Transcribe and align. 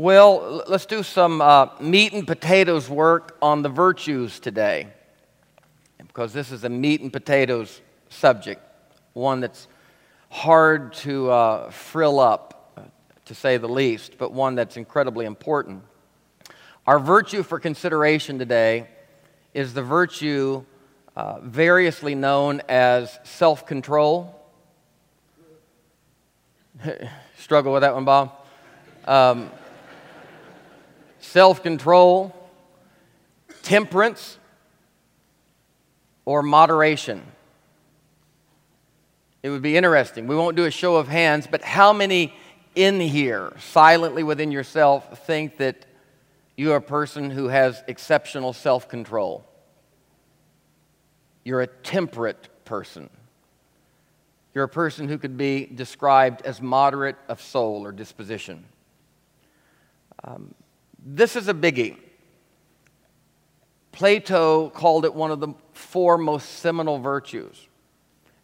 Well, 0.00 0.62
let's 0.68 0.86
do 0.86 1.02
some 1.02 1.40
uh, 1.40 1.70
meat 1.80 2.12
and 2.12 2.24
potatoes 2.24 2.88
work 2.88 3.36
on 3.42 3.62
the 3.62 3.68
virtues 3.68 4.38
today. 4.38 4.86
Because 5.96 6.32
this 6.32 6.52
is 6.52 6.62
a 6.62 6.68
meat 6.68 7.00
and 7.00 7.12
potatoes 7.12 7.80
subject, 8.08 8.62
one 9.14 9.40
that's 9.40 9.66
hard 10.30 10.92
to 10.98 11.32
uh, 11.32 11.70
frill 11.70 12.20
up, 12.20 12.70
uh, 12.76 12.82
to 13.24 13.34
say 13.34 13.56
the 13.56 13.68
least, 13.68 14.18
but 14.18 14.32
one 14.32 14.54
that's 14.54 14.76
incredibly 14.76 15.26
important. 15.26 15.82
Our 16.86 17.00
virtue 17.00 17.42
for 17.42 17.58
consideration 17.58 18.38
today 18.38 18.86
is 19.52 19.74
the 19.74 19.82
virtue 19.82 20.64
uh, 21.16 21.40
variously 21.40 22.14
known 22.14 22.62
as 22.68 23.18
self 23.24 23.66
control. 23.66 24.40
Struggle 27.36 27.72
with 27.72 27.82
that 27.82 27.94
one, 27.96 28.04
Bob? 28.04 28.30
Um, 29.04 29.50
self 31.28 31.62
control, 31.62 32.34
temperance, 33.62 34.38
or 36.24 36.42
moderation. 36.42 37.22
It 39.42 39.50
would 39.50 39.62
be 39.62 39.76
interesting. 39.76 40.26
We 40.26 40.36
won't 40.36 40.56
do 40.56 40.64
a 40.64 40.70
show 40.70 40.96
of 40.96 41.08
hands, 41.08 41.46
but 41.46 41.62
how 41.62 41.92
many 41.92 42.34
in 42.74 43.00
here, 43.00 43.52
silently 43.58 44.22
within 44.22 44.50
yourself, 44.50 45.26
think 45.26 45.58
that 45.58 45.86
you 46.56 46.72
are 46.72 46.76
a 46.76 46.82
person 46.82 47.30
who 47.30 47.48
has 47.48 47.82
exceptional 47.86 48.52
self 48.52 48.88
control? 48.88 49.44
You're 51.44 51.60
a 51.60 51.66
temperate 51.66 52.48
person. 52.64 53.10
You're 54.54 54.64
a 54.64 54.68
person 54.68 55.08
who 55.08 55.18
could 55.18 55.36
be 55.36 55.66
described 55.66 56.42
as 56.42 56.60
moderate 56.60 57.16
of 57.28 57.40
soul 57.40 57.84
or 57.84 57.92
disposition. 57.92 58.64
Um, 60.24 60.54
this 60.98 61.36
is 61.36 61.48
a 61.48 61.54
biggie. 61.54 61.96
Plato 63.92 64.70
called 64.70 65.04
it 65.04 65.14
one 65.14 65.30
of 65.30 65.40
the 65.40 65.54
four 65.72 66.18
most 66.18 66.60
seminal 66.60 66.98
virtues. 66.98 67.66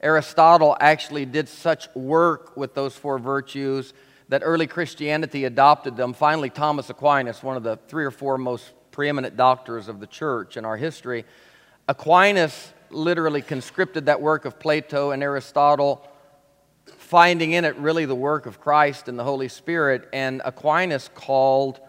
Aristotle 0.00 0.76
actually 0.80 1.24
did 1.24 1.48
such 1.48 1.88
work 1.94 2.56
with 2.56 2.74
those 2.74 2.96
four 2.96 3.18
virtues 3.18 3.94
that 4.28 4.42
early 4.44 4.66
Christianity 4.66 5.44
adopted 5.44 5.96
them. 5.96 6.12
Finally, 6.12 6.50
Thomas 6.50 6.90
Aquinas, 6.90 7.42
one 7.42 7.56
of 7.56 7.62
the 7.62 7.76
three 7.88 8.04
or 8.04 8.10
four 8.10 8.36
most 8.36 8.72
preeminent 8.90 9.36
doctors 9.36 9.88
of 9.88 10.00
the 10.00 10.06
church 10.06 10.56
in 10.56 10.64
our 10.64 10.76
history, 10.76 11.24
Aquinas 11.88 12.72
literally 12.90 13.42
conscripted 13.42 14.06
that 14.06 14.20
work 14.20 14.44
of 14.44 14.58
Plato 14.58 15.10
and 15.10 15.22
Aristotle, 15.22 16.06
finding 16.86 17.52
in 17.52 17.64
it 17.64 17.76
really 17.76 18.04
the 18.04 18.14
work 18.14 18.46
of 18.46 18.60
Christ 18.60 19.08
and 19.08 19.18
the 19.18 19.24
Holy 19.24 19.48
Spirit. 19.48 20.08
And 20.12 20.42
Aquinas 20.44 21.10
called 21.14 21.80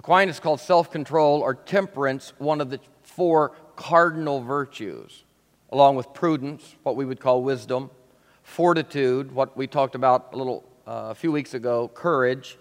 Aquinas 0.00 0.40
called 0.40 0.60
self-control 0.60 1.42
or 1.42 1.54
temperance 1.54 2.32
one 2.38 2.62
of 2.62 2.70
the 2.70 2.80
four 3.02 3.52
cardinal 3.76 4.40
virtues, 4.40 5.24
along 5.68 5.94
with 5.94 6.14
prudence, 6.14 6.74
what 6.84 6.96
we 6.96 7.04
would 7.04 7.20
call 7.20 7.42
wisdom, 7.42 7.90
fortitude, 8.42 9.30
what 9.30 9.58
we 9.58 9.66
talked 9.66 9.94
about 9.94 10.30
a 10.32 10.38
little 10.38 10.64
uh, 10.86 11.08
a 11.10 11.14
few 11.14 11.30
weeks 11.30 11.52
ago, 11.52 11.86
courage, 11.92 12.56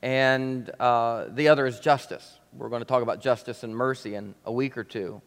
and 0.00 0.70
uh, 0.80 1.26
the 1.28 1.48
other 1.48 1.66
is 1.66 1.78
justice. 1.78 2.38
We're 2.54 2.70
going 2.70 2.80
to 2.80 2.88
talk 2.88 3.02
about 3.02 3.20
justice 3.20 3.64
and 3.64 3.76
mercy 3.76 4.14
in 4.14 4.34
a 4.46 4.52
week 4.52 4.78
or 4.78 4.84
two. 4.84 5.20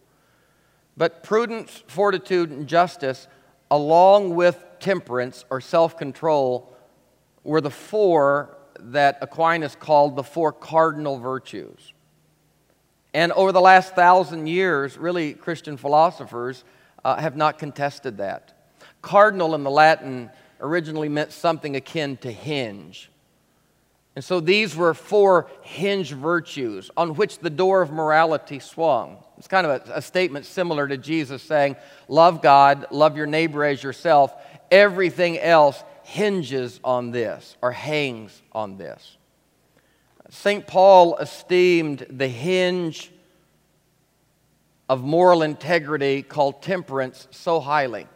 But 0.98 1.22
prudence, 1.22 1.84
fortitude, 1.86 2.50
and 2.50 2.66
justice, 2.66 3.28
along 3.70 4.34
with 4.34 4.66
temperance 4.80 5.46
or 5.52 5.62
self 5.62 5.96
control, 5.96 6.76
were 7.44 7.62
the 7.62 7.70
four 7.70 8.58
that 8.80 9.18
Aquinas 9.22 9.76
called 9.76 10.16
the 10.16 10.24
four 10.24 10.52
cardinal 10.52 11.18
virtues. 11.18 11.94
And 13.14 13.32
over 13.32 13.52
the 13.52 13.62
last 13.62 13.96
thousand 13.96 14.48
years, 14.48 14.98
really, 14.98 15.34
Christian 15.34 15.78
philosophers 15.78 16.64
uh, 17.04 17.16
have 17.16 17.38
not 17.38 17.58
contested 17.58 18.18
that. 18.18 18.74
Cardinal 19.02 19.56
in 19.56 19.64
the 19.64 19.72
Latin 19.72 20.30
originally 20.60 21.10
meant 21.10 21.32
something 21.32 21.76
akin 21.76 22.18
to 22.18 22.32
hinge. 22.32 23.10
And 24.16 24.24
so 24.24 24.40
these 24.40 24.76
were 24.76 24.94
four 24.94 25.50
hinge 25.62 26.12
virtues 26.12 26.90
on 26.96 27.16
which 27.16 27.40
the 27.40 27.50
door 27.50 27.82
of 27.82 27.92
morality 27.92 28.60
swung. 28.60 29.18
It's 29.38 29.48
kind 29.48 29.68
of 29.68 29.90
a, 29.90 29.96
a, 29.96 30.02
statement 30.02 30.46
similar 30.46 30.88
to 30.88 30.98
Jesus 30.98 31.44
saying, 31.44 31.76
Love 32.08 32.42
God, 32.42 32.88
love 32.92 33.18
your 33.18 33.26
neighbor 33.26 33.66
as 33.66 33.84
yourself. 33.84 34.34
Everything 34.72 35.38
else 35.38 35.84
hinges 36.06 36.80
on 36.84 37.10
this 37.10 37.58
or 37.64 37.72
hangs 37.72 38.44
on 38.52 38.78
this. 38.78 39.18
St. 40.30 40.68
Paul 40.68 41.18
esteemed 41.18 42.06
the 42.12 42.28
hinge 42.28 43.12
of 44.88 45.04
moral 45.04 45.42
integrity 45.42 46.22
called 46.22 46.62
temperance 46.62 47.28
so 47.32 47.60
highly. 47.60 48.08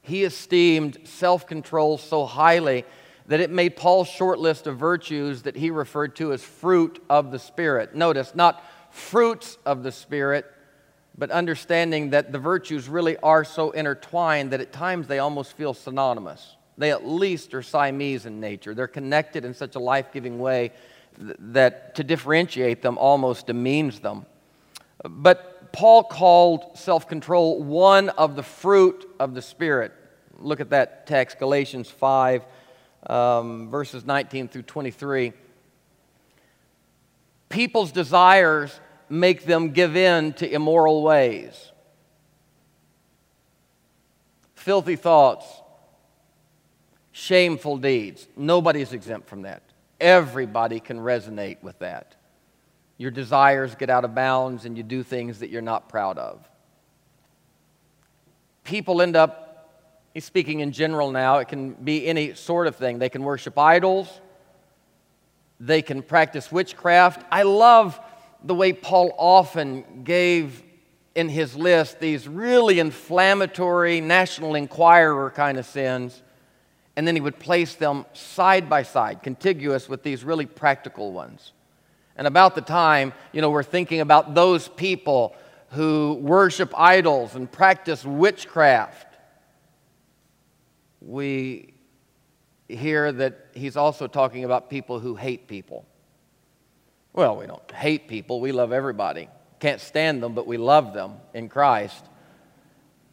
He 0.00 0.24
esteemed 0.24 0.96
self 1.04 1.46
control 1.46 1.98
so 1.98 2.24
highly 2.24 2.84
that 3.26 3.40
it 3.40 3.50
made 3.50 3.76
Paul's 3.76 4.08
short 4.08 4.38
list 4.38 4.66
of 4.66 4.78
virtues 4.78 5.42
that 5.42 5.56
he 5.56 5.70
referred 5.70 6.16
to 6.16 6.32
as 6.32 6.42
fruit 6.42 7.04
of 7.10 7.32
the 7.32 7.38
Spirit. 7.38 7.94
Notice, 7.94 8.34
not 8.34 8.64
fruits 8.90 9.58
of 9.66 9.82
the 9.82 9.92
Spirit, 9.92 10.46
but 11.18 11.30
understanding 11.30 12.10
that 12.10 12.32
the 12.32 12.38
virtues 12.38 12.88
really 12.88 13.16
are 13.18 13.44
so 13.44 13.70
intertwined 13.70 14.50
that 14.50 14.60
at 14.60 14.72
times 14.72 15.06
they 15.06 15.18
almost 15.18 15.56
feel 15.56 15.72
synonymous. 15.72 16.56
They 16.78 16.90
at 16.90 17.06
least 17.06 17.54
are 17.54 17.62
Siamese 17.62 18.26
in 18.26 18.38
nature. 18.38 18.74
They're 18.74 18.86
connected 18.86 19.44
in 19.44 19.54
such 19.54 19.76
a 19.76 19.78
life 19.78 20.12
giving 20.12 20.38
way 20.38 20.72
that 21.18 21.94
to 21.94 22.04
differentiate 22.04 22.82
them 22.82 22.98
almost 22.98 23.46
demeans 23.46 24.00
them. 24.00 24.26
But 25.02 25.72
Paul 25.72 26.04
called 26.04 26.76
self 26.76 27.08
control 27.08 27.62
one 27.62 28.10
of 28.10 28.36
the 28.36 28.42
fruit 28.42 29.08
of 29.18 29.34
the 29.34 29.42
Spirit. 29.42 29.92
Look 30.38 30.60
at 30.60 30.70
that 30.70 31.06
text, 31.06 31.38
Galatians 31.38 31.88
5, 31.88 32.44
um, 33.08 33.70
verses 33.70 34.04
19 34.04 34.48
through 34.48 34.62
23. 34.62 35.32
People's 37.48 37.92
desires 37.92 38.78
make 39.08 39.44
them 39.44 39.70
give 39.70 39.96
in 39.96 40.32
to 40.34 40.50
immoral 40.50 41.02
ways, 41.02 41.72
filthy 44.54 44.96
thoughts, 44.96 45.46
shameful 47.12 47.78
deeds. 47.78 48.26
Nobody's 48.36 48.92
exempt 48.92 49.28
from 49.28 49.42
that. 49.42 49.62
Everybody 50.00 50.80
can 50.80 50.98
resonate 50.98 51.62
with 51.62 51.78
that. 51.78 52.14
Your 52.98 53.10
desires 53.10 53.74
get 53.74 53.90
out 53.90 54.04
of 54.04 54.14
bounds 54.14 54.64
and 54.64 54.76
you 54.76 54.82
do 54.82 55.02
things 55.02 55.38
that 55.40 55.50
you're 55.50 55.62
not 55.62 55.88
proud 55.88 56.18
of. 56.18 56.48
People 58.64 59.00
end 59.00 59.16
up, 59.16 59.70
he's 60.12 60.24
speaking 60.24 60.60
in 60.60 60.72
general 60.72 61.10
now, 61.10 61.38
it 61.38 61.48
can 61.48 61.72
be 61.72 62.06
any 62.06 62.34
sort 62.34 62.66
of 62.66 62.76
thing. 62.76 62.98
They 62.98 63.08
can 63.08 63.22
worship 63.22 63.56
idols, 63.58 64.20
they 65.60 65.82
can 65.82 66.02
practice 66.02 66.50
witchcraft. 66.50 67.24
I 67.30 67.44
love 67.44 67.98
the 68.44 68.54
way 68.54 68.72
Paul 68.72 69.14
often 69.18 70.02
gave 70.04 70.62
in 71.14 71.28
his 71.28 71.56
list 71.56 71.98
these 71.98 72.28
really 72.28 72.78
inflammatory 72.78 74.00
National 74.00 74.54
Enquirer 74.54 75.30
kind 75.30 75.58
of 75.58 75.64
sins, 75.64 76.22
and 76.94 77.06
then 77.06 77.14
he 77.14 77.20
would 77.20 77.38
place 77.38 77.74
them 77.74 78.04
side 78.12 78.68
by 78.68 78.82
side, 78.82 79.22
contiguous 79.22 79.88
with 79.88 80.02
these 80.02 80.24
really 80.24 80.46
practical 80.46 81.12
ones. 81.12 81.52
And 82.16 82.26
about 82.26 82.54
the 82.54 82.60
time, 82.60 83.12
you 83.32 83.40
know, 83.40 83.50
we're 83.50 83.62
thinking 83.62 84.00
about 84.00 84.34
those 84.34 84.68
people 84.68 85.34
who 85.70 86.18
worship 86.22 86.72
idols 86.78 87.34
and 87.34 87.50
practice 87.50 88.04
witchcraft, 88.04 89.06
we 91.00 91.74
hear 92.68 93.12
that 93.12 93.46
he's 93.54 93.76
also 93.76 94.06
talking 94.06 94.44
about 94.44 94.70
people 94.70 94.98
who 94.98 95.14
hate 95.14 95.46
people. 95.46 95.84
Well, 97.16 97.36
we 97.38 97.46
don't 97.46 97.68
hate 97.72 98.08
people, 98.08 98.40
we 98.40 98.52
love 98.52 98.72
everybody. 98.72 99.28
Can't 99.58 99.80
stand 99.80 100.22
them, 100.22 100.34
but 100.34 100.46
we 100.46 100.58
love 100.58 100.92
them 100.92 101.14
in 101.32 101.48
Christ. 101.48 102.04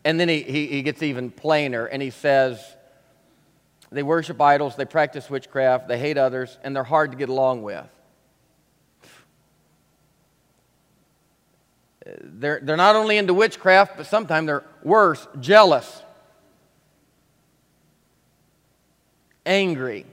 And 0.04 0.20
then 0.20 0.28
he, 0.28 0.42
he, 0.42 0.68
he 0.68 0.82
gets 0.82 1.02
even 1.02 1.32
plainer 1.32 1.86
and 1.86 2.02
he 2.02 2.10
says, 2.10 2.62
they 3.94 4.04
worship 4.04 4.42
idols, 4.42 4.76
they 4.76 4.84
practice 4.84 5.30
witchcraft, 5.30 5.88
they 5.88 5.98
hate 5.98 6.18
others, 6.18 6.58
and 6.64 6.76
they're 6.76 6.84
hard 6.84 7.12
to 7.12 7.18
get 7.18 7.30
along 7.30 7.64
with. 7.64 7.86
They're, 12.06 12.60
they're 12.62 12.76
not 12.76 12.98
only 12.98 13.18
into 13.18 13.34
witchcraft, 13.34 13.96
but 13.96 14.08
sometimes 14.08 14.48
they're 14.48 14.66
worse, 14.84 15.26
jealous, 15.40 16.02
angry. 19.46 20.06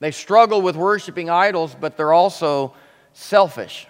They 0.00 0.10
struggle 0.10 0.62
with 0.62 0.76
worshiping 0.76 1.28
idols, 1.28 1.76
but 1.78 1.96
they're 1.96 2.12
also 2.12 2.74
selfish. 3.12 3.86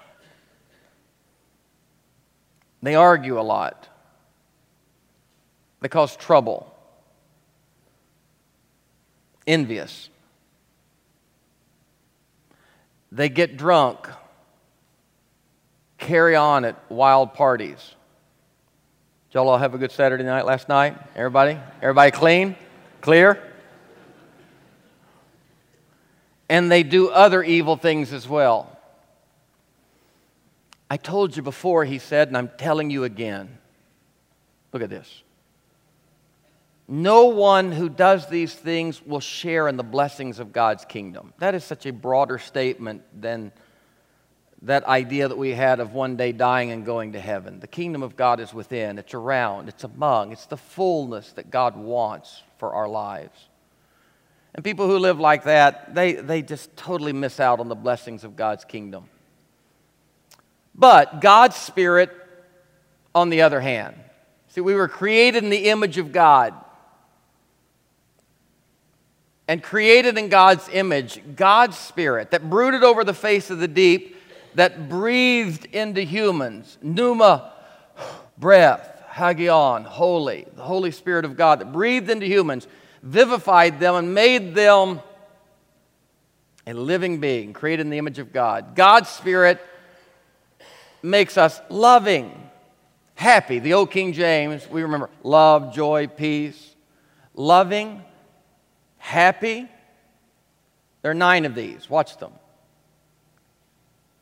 They 2.82 2.94
argue 2.94 3.38
a 3.38 3.42
lot. 3.42 3.88
They 5.80 5.88
cause 5.88 6.16
trouble. 6.16 6.72
Envious. 9.46 10.08
They 13.10 13.28
get 13.28 13.56
drunk, 13.56 14.06
carry 15.96 16.36
on 16.36 16.64
at 16.64 16.90
wild 16.90 17.32
parties. 17.32 17.94
Did 19.28 19.38
y'all 19.38 19.48
all 19.48 19.58
have 19.58 19.74
a 19.74 19.78
good 19.78 19.92
Saturday 19.92 20.24
night 20.24 20.44
last 20.44 20.68
night? 20.68 20.96
Everybody? 21.16 21.58
Everybody 21.82 22.10
clean? 22.10 22.56
Clear? 23.00 23.42
And 26.48 26.70
they 26.70 26.82
do 26.82 27.10
other 27.10 27.42
evil 27.42 27.76
things 27.76 28.12
as 28.12 28.28
well. 28.28 28.78
I 30.90 30.96
told 30.96 31.36
you 31.36 31.42
before, 31.42 31.84
he 31.84 31.98
said, 31.98 32.28
and 32.28 32.36
I'm 32.36 32.50
telling 32.56 32.90
you 32.90 33.04
again. 33.04 33.58
Look 34.72 34.82
at 34.82 34.90
this. 34.90 35.22
No 36.90 37.26
one 37.26 37.70
who 37.70 37.90
does 37.90 38.28
these 38.30 38.54
things 38.54 39.04
will 39.04 39.20
share 39.20 39.68
in 39.68 39.76
the 39.76 39.82
blessings 39.82 40.38
of 40.38 40.54
God's 40.54 40.86
kingdom. 40.86 41.34
That 41.38 41.54
is 41.54 41.62
such 41.62 41.84
a 41.84 41.92
broader 41.92 42.38
statement 42.38 43.02
than 43.18 43.52
that 44.62 44.84
idea 44.84 45.28
that 45.28 45.36
we 45.36 45.50
had 45.50 45.80
of 45.80 45.92
one 45.92 46.16
day 46.16 46.32
dying 46.32 46.70
and 46.70 46.86
going 46.86 47.12
to 47.12 47.20
heaven. 47.20 47.60
The 47.60 47.66
kingdom 47.66 48.02
of 48.02 48.16
God 48.16 48.40
is 48.40 48.54
within, 48.54 48.98
it's 48.98 49.12
around, 49.12 49.68
it's 49.68 49.84
among, 49.84 50.32
it's 50.32 50.46
the 50.46 50.56
fullness 50.56 51.32
that 51.32 51.50
God 51.50 51.76
wants 51.76 52.42
for 52.56 52.72
our 52.72 52.88
lives. 52.88 53.47
And 54.54 54.64
people 54.64 54.86
who 54.86 54.98
live 54.98 55.20
like 55.20 55.44
that, 55.44 55.94
they, 55.94 56.14
they 56.14 56.42
just 56.42 56.76
totally 56.76 57.12
miss 57.12 57.38
out 57.38 57.60
on 57.60 57.68
the 57.68 57.74
blessings 57.74 58.24
of 58.24 58.36
God's 58.36 58.64
kingdom. 58.64 59.04
But 60.74 61.20
God's 61.20 61.56
Spirit, 61.56 62.10
on 63.14 63.30
the 63.30 63.42
other 63.42 63.60
hand, 63.60 63.96
see, 64.48 64.60
we 64.60 64.74
were 64.74 64.88
created 64.88 65.44
in 65.44 65.50
the 65.50 65.68
image 65.68 65.98
of 65.98 66.12
God. 66.12 66.54
And 69.46 69.62
created 69.62 70.18
in 70.18 70.28
God's 70.28 70.68
image, 70.68 71.22
God's 71.34 71.78
Spirit 71.78 72.32
that 72.32 72.50
brooded 72.50 72.84
over 72.84 73.02
the 73.02 73.14
face 73.14 73.50
of 73.50 73.58
the 73.58 73.68
deep, 73.68 74.16
that 74.54 74.88
breathed 74.88 75.64
into 75.66 76.02
humans, 76.02 76.76
pneuma, 76.82 77.52
breath, 78.36 79.02
hagion, 79.08 79.84
holy, 79.84 80.46
the 80.54 80.62
Holy 80.62 80.90
Spirit 80.90 81.24
of 81.24 81.36
God 81.36 81.60
that 81.60 81.72
breathed 81.72 82.10
into 82.10 82.26
humans, 82.26 82.66
vivified 83.02 83.80
them, 83.80 83.94
and 83.94 84.14
made 84.14 84.54
them 84.54 85.00
a 86.66 86.74
living 86.74 87.18
being, 87.18 87.52
created 87.52 87.86
in 87.86 87.90
the 87.90 87.98
image 87.98 88.18
of 88.18 88.32
God. 88.32 88.74
God's 88.74 89.08
Spirit 89.08 89.60
makes 91.02 91.38
us 91.38 91.60
loving, 91.70 92.50
happy. 93.14 93.58
The 93.58 93.74
old 93.74 93.90
King 93.90 94.12
James, 94.12 94.68
we 94.68 94.82
remember 94.82 95.10
love, 95.22 95.74
joy, 95.74 96.06
peace. 96.08 96.74
Loving, 97.34 98.02
happy. 98.98 99.68
There 101.02 101.10
are 101.12 101.14
nine 101.14 101.44
of 101.44 101.54
these. 101.54 101.88
Watch 101.88 102.18
them. 102.18 102.32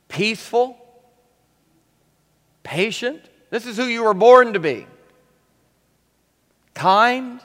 Peaceful, 0.09 0.79
patient. 2.63 3.23
This 3.51 3.67
is 3.67 3.77
who 3.77 3.85
you 3.85 4.05
were 4.05 4.15
born 4.15 4.53
to 4.53 4.61
be. 4.61 4.87
Kind, 6.75 7.41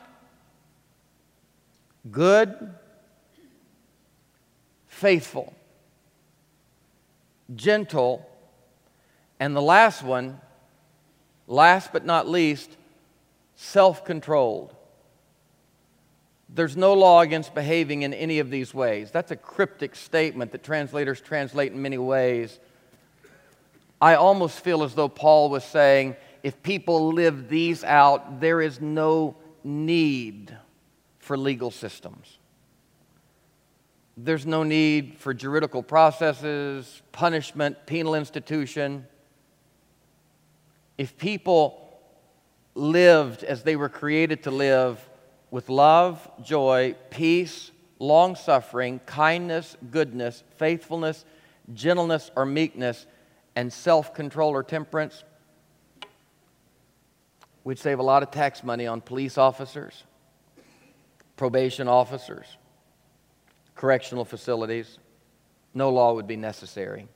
good, 2.10 2.74
faithful, 4.88 5.54
gentle, 7.56 8.28
and 9.40 9.56
the 9.56 9.62
last 9.62 10.04
one, 10.04 10.40
last 11.48 11.92
but 11.94 12.06
not 12.06 12.28
least, 12.28 12.76
self 13.56 14.06
controlled. 14.06 14.76
There's 16.54 16.76
no 16.76 16.94
law 16.94 17.22
against 17.22 17.56
behaving 17.56 18.02
in 18.02 18.14
any 18.14 18.40
of 18.40 18.50
these 18.50 18.74
ways. 18.74 19.10
That's 19.12 19.32
a 19.32 19.38
cryptic 19.38 19.96
statement 19.96 20.52
that 20.52 20.64
translators 20.64 21.22
translate 21.22 21.72
in 21.72 21.82
many 21.82 21.98
ways. 21.98 22.60
I 24.02 24.16
almost 24.16 24.60
feel 24.60 24.84
as 24.84 24.94
though 24.94 25.08
Paul 25.08 25.50
was 25.50 25.64
saying 25.64 26.16
if 26.44 26.62
people 26.64 27.14
live 27.14 27.48
these 27.48 27.84
out, 27.84 28.42
there 28.42 28.60
is 28.62 28.82
no 28.82 29.36
need 29.64 30.56
for 31.22 31.38
legal 31.38 31.72
systems. 31.72 32.38
There's 34.18 34.46
no 34.46 34.64
need 34.64 35.16
for 35.18 35.34
juridical 35.34 35.82
processes, 35.82 37.02
punishment, 37.12 37.86
penal 37.86 38.14
institution 38.16 39.08
if 41.02 41.18
people 41.18 42.00
lived 42.76 43.44
as 43.44 43.64
they 43.64 43.76
were 43.76 43.90
created 43.90 44.44
to 44.44 44.52
live 44.52 45.10
with 45.50 45.68
love, 45.68 46.30
joy, 46.44 46.96
peace, 47.10 47.72
long 47.98 48.36
suffering, 48.36 49.00
kindness, 49.08 49.76
goodness, 49.90 50.44
faithfulness, 50.58 51.26
gentleness 51.74 52.30
or 52.36 52.46
meekness, 52.46 53.08
and 53.56 53.74
self 53.74 54.14
control 54.14 54.52
or 54.52 54.62
temperance, 54.62 55.24
we'd 57.64 57.80
save 57.80 57.98
a 57.98 58.04
lot 58.04 58.22
of 58.22 58.30
tax 58.30 58.64
money 58.64 58.86
on 58.86 59.02
police 59.02 59.40
officers, 59.40 60.04
probation 61.42 61.88
officers, 61.88 62.46
correctional 63.74 64.24
facilities. 64.24 65.00
No 65.74 65.90
law 65.90 66.14
would 66.14 66.28
be 66.28 66.36
necessary. 66.36 67.08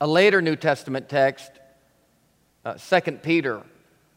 A 0.00 0.06
later 0.08 0.42
New 0.42 0.56
Testament 0.56 1.08
text 1.08 1.52
uh, 2.64 2.74
2 2.74 3.18
Peter, 3.22 3.62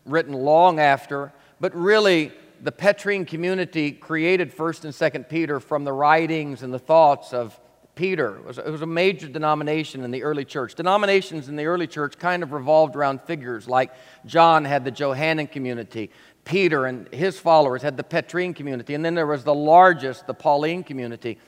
written 0.03 0.33
long 0.33 0.79
after, 0.79 1.31
but 1.59 1.75
really 1.75 2.31
the 2.59 2.71
Petrine 2.71 3.23
community 3.23 3.91
created 3.91 4.51
1st 4.51 4.85
and 4.85 4.93
2nd 4.95 5.29
Peter 5.29 5.59
from 5.59 5.83
the 5.83 5.93
writings 5.93 6.63
and 6.63 6.73
the 6.73 6.79
thoughts 6.79 7.33
of 7.33 7.59
Peter. 7.97 8.37
It 8.37 8.45
was, 8.45 8.57
it 8.59 8.69
was, 8.69 8.83
a 8.83 8.85
major 8.85 9.27
denomination 9.27 10.03
in 10.03 10.11
the 10.11 10.23
early 10.23 10.45
church. 10.45 10.75
Denominations 10.75 11.49
in 11.49 11.55
the 11.55 11.65
early 11.65 11.87
church 11.87 12.17
kind 12.17 12.43
of 12.43 12.53
revolved 12.53 12.95
around 12.95 13.21
figures 13.21 13.67
like 13.67 13.91
John 14.25 14.63
had 14.63 14.85
the 14.85 14.91
Johannine 14.91 15.47
community, 15.47 16.11
Peter 16.45 16.85
and 16.85 17.13
his 17.13 17.37
followers 17.37 17.81
had 17.81 17.97
the 17.97 18.03
Petrine 18.03 18.53
community, 18.53 18.93
and 18.93 19.03
then 19.03 19.15
there 19.15 19.27
was 19.27 19.43
the 19.43 19.53
largest, 19.53 20.27
the 20.27 20.33
Pauline 20.33 20.83
community. 20.83 21.39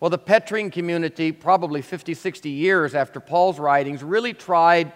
Well, 0.00 0.10
the 0.10 0.18
Petrine 0.18 0.70
community, 0.70 1.30
probably 1.30 1.82
50, 1.82 2.14
60 2.14 2.50
years 2.50 2.94
after 2.94 3.20
Paul's 3.20 3.60
writings, 3.60 4.02
really 4.02 4.32
tried 4.32 4.92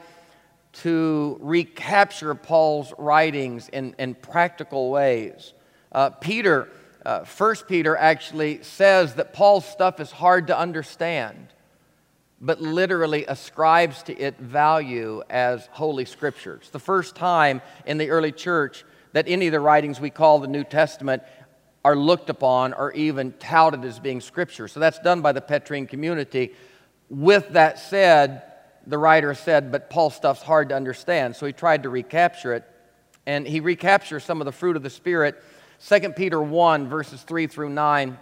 to 0.73 1.39
recapture 1.41 2.35
Paul's 2.35 2.95
writings 2.97 3.69
in, 3.69 3.95
in 3.99 4.15
practical 4.15 4.91
ways. 4.91 5.53
Uh, 5.93 6.09
Peter, 6.11 6.69
uh, 7.05 7.25
First 7.25 7.67
Peter 7.69 7.97
actually 7.97 8.63
says 8.63 9.15
that 9.15 9.33
Paul's 9.33 9.67
stuff 9.67 10.01
is 10.01 10.11
hard 10.11 10.47
to 10.49 10.59
understand, 10.59 11.49
but 12.41 12.61
literally 12.61 13.25
ascribes 13.27 14.03
to 14.05 14.17
it 14.17 14.39
value 14.39 15.23
as 15.29 15.69
holy 15.73 16.05
scriptures. 16.05 16.69
The 16.71 16.79
first 16.79 17.17
time 17.17 17.61
in 17.87 17.99
the 17.99 18.11
early 18.11 18.33
church 18.33 18.85
that 19.13 19.27
any 19.29 19.47
of 19.47 19.53
the 19.53 19.61
writings 19.61 20.01
we 20.01 20.11
call 20.11 20.39
the 20.39 20.49
New 20.49 20.65
Testament 20.65 21.23
are 21.85 21.97
looked 21.97 22.31
upon 22.31 22.73
or 22.73 22.93
even 22.93 23.33
touted 23.33 23.85
as 23.85 23.99
being 23.99 24.21
scripture. 24.21 24.69
So 24.69 24.81
that's 24.81 25.01
done 25.01 25.21
by 25.21 25.33
the 25.33 25.41
Petrine 25.41 25.87
community. 25.87 26.55
With 27.09 27.51
that 27.51 27.79
said, 27.79 28.43
the 28.87 28.99
writer 28.99 29.35
said, 29.35 29.71
but 29.73 29.91
Paul's 29.91 30.15
stuff's 30.15 30.43
hard 30.43 30.69
to 30.71 30.77
understand. 30.77 31.37
So 31.37 31.47
he 31.47 31.53
tried 31.53 31.83
to 31.83 31.89
recapture 31.89 32.55
it. 32.55 32.65
And 33.27 33.47
he 33.47 33.61
recaptures 33.61 34.25
some 34.25 34.41
of 34.41 34.45
the 34.45 34.53
fruit 34.53 34.77
of 34.77 34.83
the 34.83 34.91
Spirit. 34.91 35.43
2 35.89 36.11
Peter 36.11 36.41
1, 36.41 36.89
verses 36.89 37.23
3 37.23 37.49
through 37.49 37.71
9. 37.71 38.17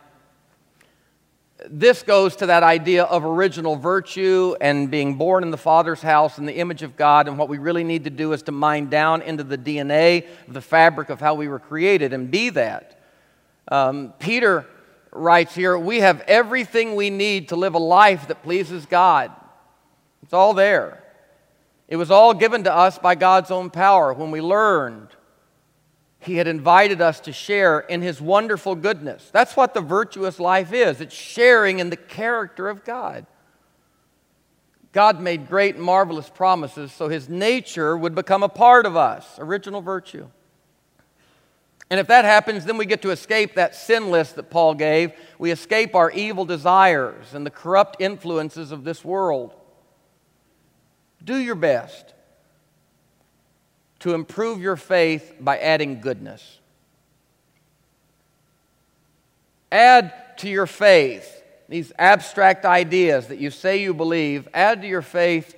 This 1.69 2.03
goes 2.03 2.37
to 2.37 2.47
that 2.47 2.63
idea 2.63 3.05
of 3.05 3.23
original 3.23 3.77
virtue 3.77 4.57
and 4.63 4.91
being 4.91 5.17
born 5.17 5.43
in 5.43 5.51
the 5.51 5.59
Father's 5.59 6.01
house 6.01 6.39
in 6.39 6.47
the 6.47 6.55
image 6.55 6.83
of 6.83 6.97
God. 6.97 7.29
And 7.29 7.37
what 7.37 7.51
we 7.51 7.59
really 7.59 7.85
need 7.85 8.05
to 8.05 8.11
do 8.11 8.33
is 8.33 8.43
to 8.45 8.53
mine 8.53 8.89
down 8.89 9.21
into 9.21 9.45
the 9.45 9.59
DNA, 9.59 10.27
the 10.49 10.63
fabric 10.63 11.11
of 11.11 11.21
how 11.21 11.35
we 11.35 11.49
were 11.49 11.59
created, 11.59 12.15
and 12.15 12.31
be 12.31 12.49
that. 12.49 12.99
Um, 13.69 14.15
Peter 14.19 14.65
writes 15.13 15.55
here, 15.55 15.77
We 15.79 16.01
have 16.01 16.23
everything 16.23 16.95
we 16.95 17.11
need 17.11 17.51
to 17.51 17.57
live 17.57 17.75
a 17.75 17.79
life 17.79 18.29
that 18.29 18.43
pleases 18.43 18.87
God. 18.87 19.31
It's 20.23 20.33
all 20.33 20.55
there. 20.55 21.05
It 21.89 21.97
was 21.97 22.11
all 22.11 22.33
given 22.33 22.65
to 22.65 22.75
us 22.75 22.99
by 22.99 23.17
God's 23.17 23.51
own 23.51 23.69
power 23.69 24.15
when 24.15 24.31
we 24.31 24.41
learned 24.41 25.09
He 26.21 26.37
had 26.37 26.47
invited 26.47 27.01
us 27.01 27.19
to 27.21 27.33
share 27.33 27.81
in 27.81 28.03
His 28.03 28.21
wonderful 28.21 28.75
goodness. 28.75 29.31
That's 29.33 29.57
what 29.57 29.73
the 29.73 29.81
virtuous 29.81 30.39
life 30.39 30.73
is 30.73 31.01
it's 31.01 31.15
sharing 31.15 31.81
in 31.81 31.91
the 31.91 31.97
character 31.97 32.69
of 32.69 32.85
God. 32.85 33.27
God 34.93 35.21
made 35.21 35.49
great 35.49 35.77
and 35.77 35.85
marvelous 35.85 36.29
promises 36.29 36.93
so 36.93 37.09
His 37.09 37.29
nature 37.29 37.97
would 37.97 38.15
become 38.15 38.43
a 38.43 38.49
part 38.49 38.87
of 38.87 38.97
us, 38.97 39.27
original 39.39 39.81
virtue. 39.81 40.29
And 41.89 41.99
if 41.99 42.07
that 42.09 42.25
happens, 42.25 42.65
then 42.67 42.77
we 42.77 42.87
get 42.87 43.03
to 43.03 43.11
escape 43.11 43.55
that 43.55 43.75
sin 43.75 44.11
list 44.11 44.37
that 44.37 44.51
Paul 44.51 44.75
gave. 44.75 45.13
We 45.39 45.51
escape 45.51 45.95
our 45.95 46.11
evil 46.11 46.45
desires 46.45 47.35
and 47.35 47.45
the 47.45 47.51
corrupt 47.51 48.01
influences 48.01 48.71
of 48.71 48.85
this 48.85 49.05
world. 49.05 49.55
Do 51.25 51.37
your 51.37 51.57
best 51.57 52.15
to 54.01 54.15
improve 54.15 54.61
your 54.61 54.77
faith 54.77 55.35
by 55.41 55.59
adding 55.59 56.01
goodness. 56.01 56.59
Add 59.71 60.13
to 60.39 60.49
your 60.49 60.67
faith 60.67 61.43
these 61.69 61.93
abstract 61.99 62.65
ideas 62.65 63.29
that 63.29 63.39
you 63.39 63.51
say 63.51 63.81
you 63.81 63.95
believe, 63.95 64.49
add 64.53 64.83
to 64.83 64.89
your 64.89 65.03
faith 65.03 65.55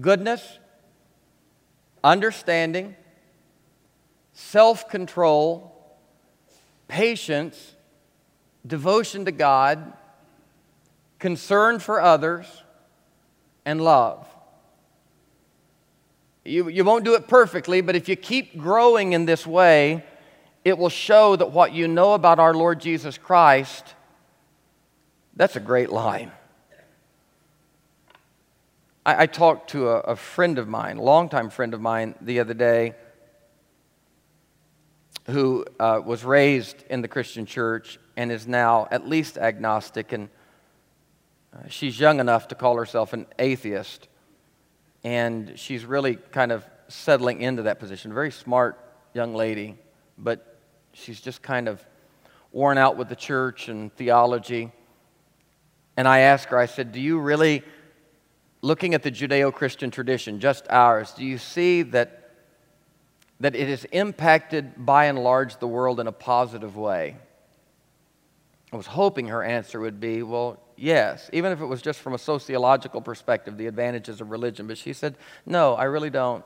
goodness, 0.00 0.58
understanding, 2.04 2.94
self 4.32 4.88
control, 4.88 5.98
patience, 6.86 7.74
devotion 8.66 9.24
to 9.24 9.32
God, 9.32 9.94
concern 11.18 11.78
for 11.80 12.00
others, 12.00 12.62
and 13.64 13.80
love. 13.80 14.28
You, 16.46 16.68
you 16.68 16.84
won't 16.84 17.04
do 17.04 17.14
it 17.14 17.26
perfectly, 17.26 17.80
but 17.80 17.96
if 17.96 18.08
you 18.08 18.16
keep 18.16 18.56
growing 18.56 19.12
in 19.12 19.26
this 19.26 19.46
way, 19.46 20.04
it 20.64 20.78
will 20.78 20.88
show 20.88 21.36
that 21.36 21.50
what 21.50 21.72
you 21.72 21.88
know 21.88 22.14
about 22.14 22.38
our 22.38 22.54
Lord 22.54 22.80
Jesus 22.80 23.18
Christ, 23.18 23.94
that's 25.34 25.56
a 25.56 25.60
great 25.60 25.90
line. 25.90 26.30
I, 29.04 29.22
I 29.22 29.26
talked 29.26 29.70
to 29.70 29.88
a, 29.88 30.00
a 30.00 30.16
friend 30.16 30.58
of 30.58 30.68
mine, 30.68 30.98
longtime 30.98 31.50
friend 31.50 31.74
of 31.74 31.80
mine, 31.80 32.14
the 32.20 32.40
other 32.40 32.54
day, 32.54 32.94
who 35.26 35.64
uh, 35.80 36.00
was 36.04 36.24
raised 36.24 36.84
in 36.88 37.02
the 37.02 37.08
Christian 37.08 37.46
church 37.46 37.98
and 38.16 38.30
is 38.30 38.46
now 38.46 38.86
at 38.90 39.08
least 39.08 39.36
agnostic, 39.38 40.12
and 40.12 40.28
uh, 41.52 41.68
she's 41.68 41.98
young 41.98 42.20
enough 42.20 42.48
to 42.48 42.54
call 42.54 42.76
herself 42.76 43.12
an 43.12 43.26
atheist. 43.38 44.08
And 45.06 45.56
she's 45.56 45.84
really 45.84 46.16
kind 46.16 46.50
of 46.50 46.64
settling 46.88 47.40
into 47.40 47.62
that 47.62 47.78
position. 47.78 48.12
Very 48.12 48.32
smart 48.32 48.76
young 49.14 49.36
lady, 49.36 49.78
but 50.18 50.58
she's 50.94 51.20
just 51.20 51.42
kind 51.42 51.68
of 51.68 51.80
worn 52.50 52.76
out 52.76 52.96
with 52.96 53.08
the 53.08 53.14
church 53.14 53.68
and 53.68 53.94
theology. 53.94 54.72
And 55.96 56.08
I 56.08 56.18
asked 56.18 56.48
her, 56.48 56.58
I 56.58 56.66
said, 56.66 56.90
Do 56.90 56.98
you 56.98 57.20
really 57.20 57.62
looking 58.62 58.94
at 58.94 59.04
the 59.04 59.12
Judeo 59.12 59.52
Christian 59.52 59.92
tradition, 59.92 60.40
just 60.40 60.66
ours, 60.70 61.12
do 61.12 61.24
you 61.24 61.38
see 61.38 61.82
that, 61.82 62.32
that 63.38 63.54
it 63.54 63.68
has 63.68 63.84
impacted 63.92 64.84
by 64.84 65.04
and 65.04 65.20
large 65.20 65.58
the 65.58 65.68
world 65.68 66.00
in 66.00 66.08
a 66.08 66.12
positive 66.12 66.76
way? 66.76 67.16
I 68.72 68.76
was 68.76 68.88
hoping 68.88 69.28
her 69.28 69.44
answer 69.44 69.78
would 69.78 70.00
be, 70.00 70.24
well, 70.24 70.58
yes, 70.76 71.28
even 71.32 71.52
if 71.52 71.60
it 71.60 71.66
was 71.66 71.82
just 71.82 72.00
from 72.00 72.14
a 72.14 72.18
sociological 72.18 73.00
perspective, 73.00 73.56
the 73.56 73.66
advantages 73.66 74.20
of 74.20 74.30
religion. 74.30 74.66
But 74.66 74.78
she 74.78 74.92
said, 74.92 75.16
no, 75.44 75.74
I 75.74 75.84
really 75.84 76.10
don't. 76.10 76.44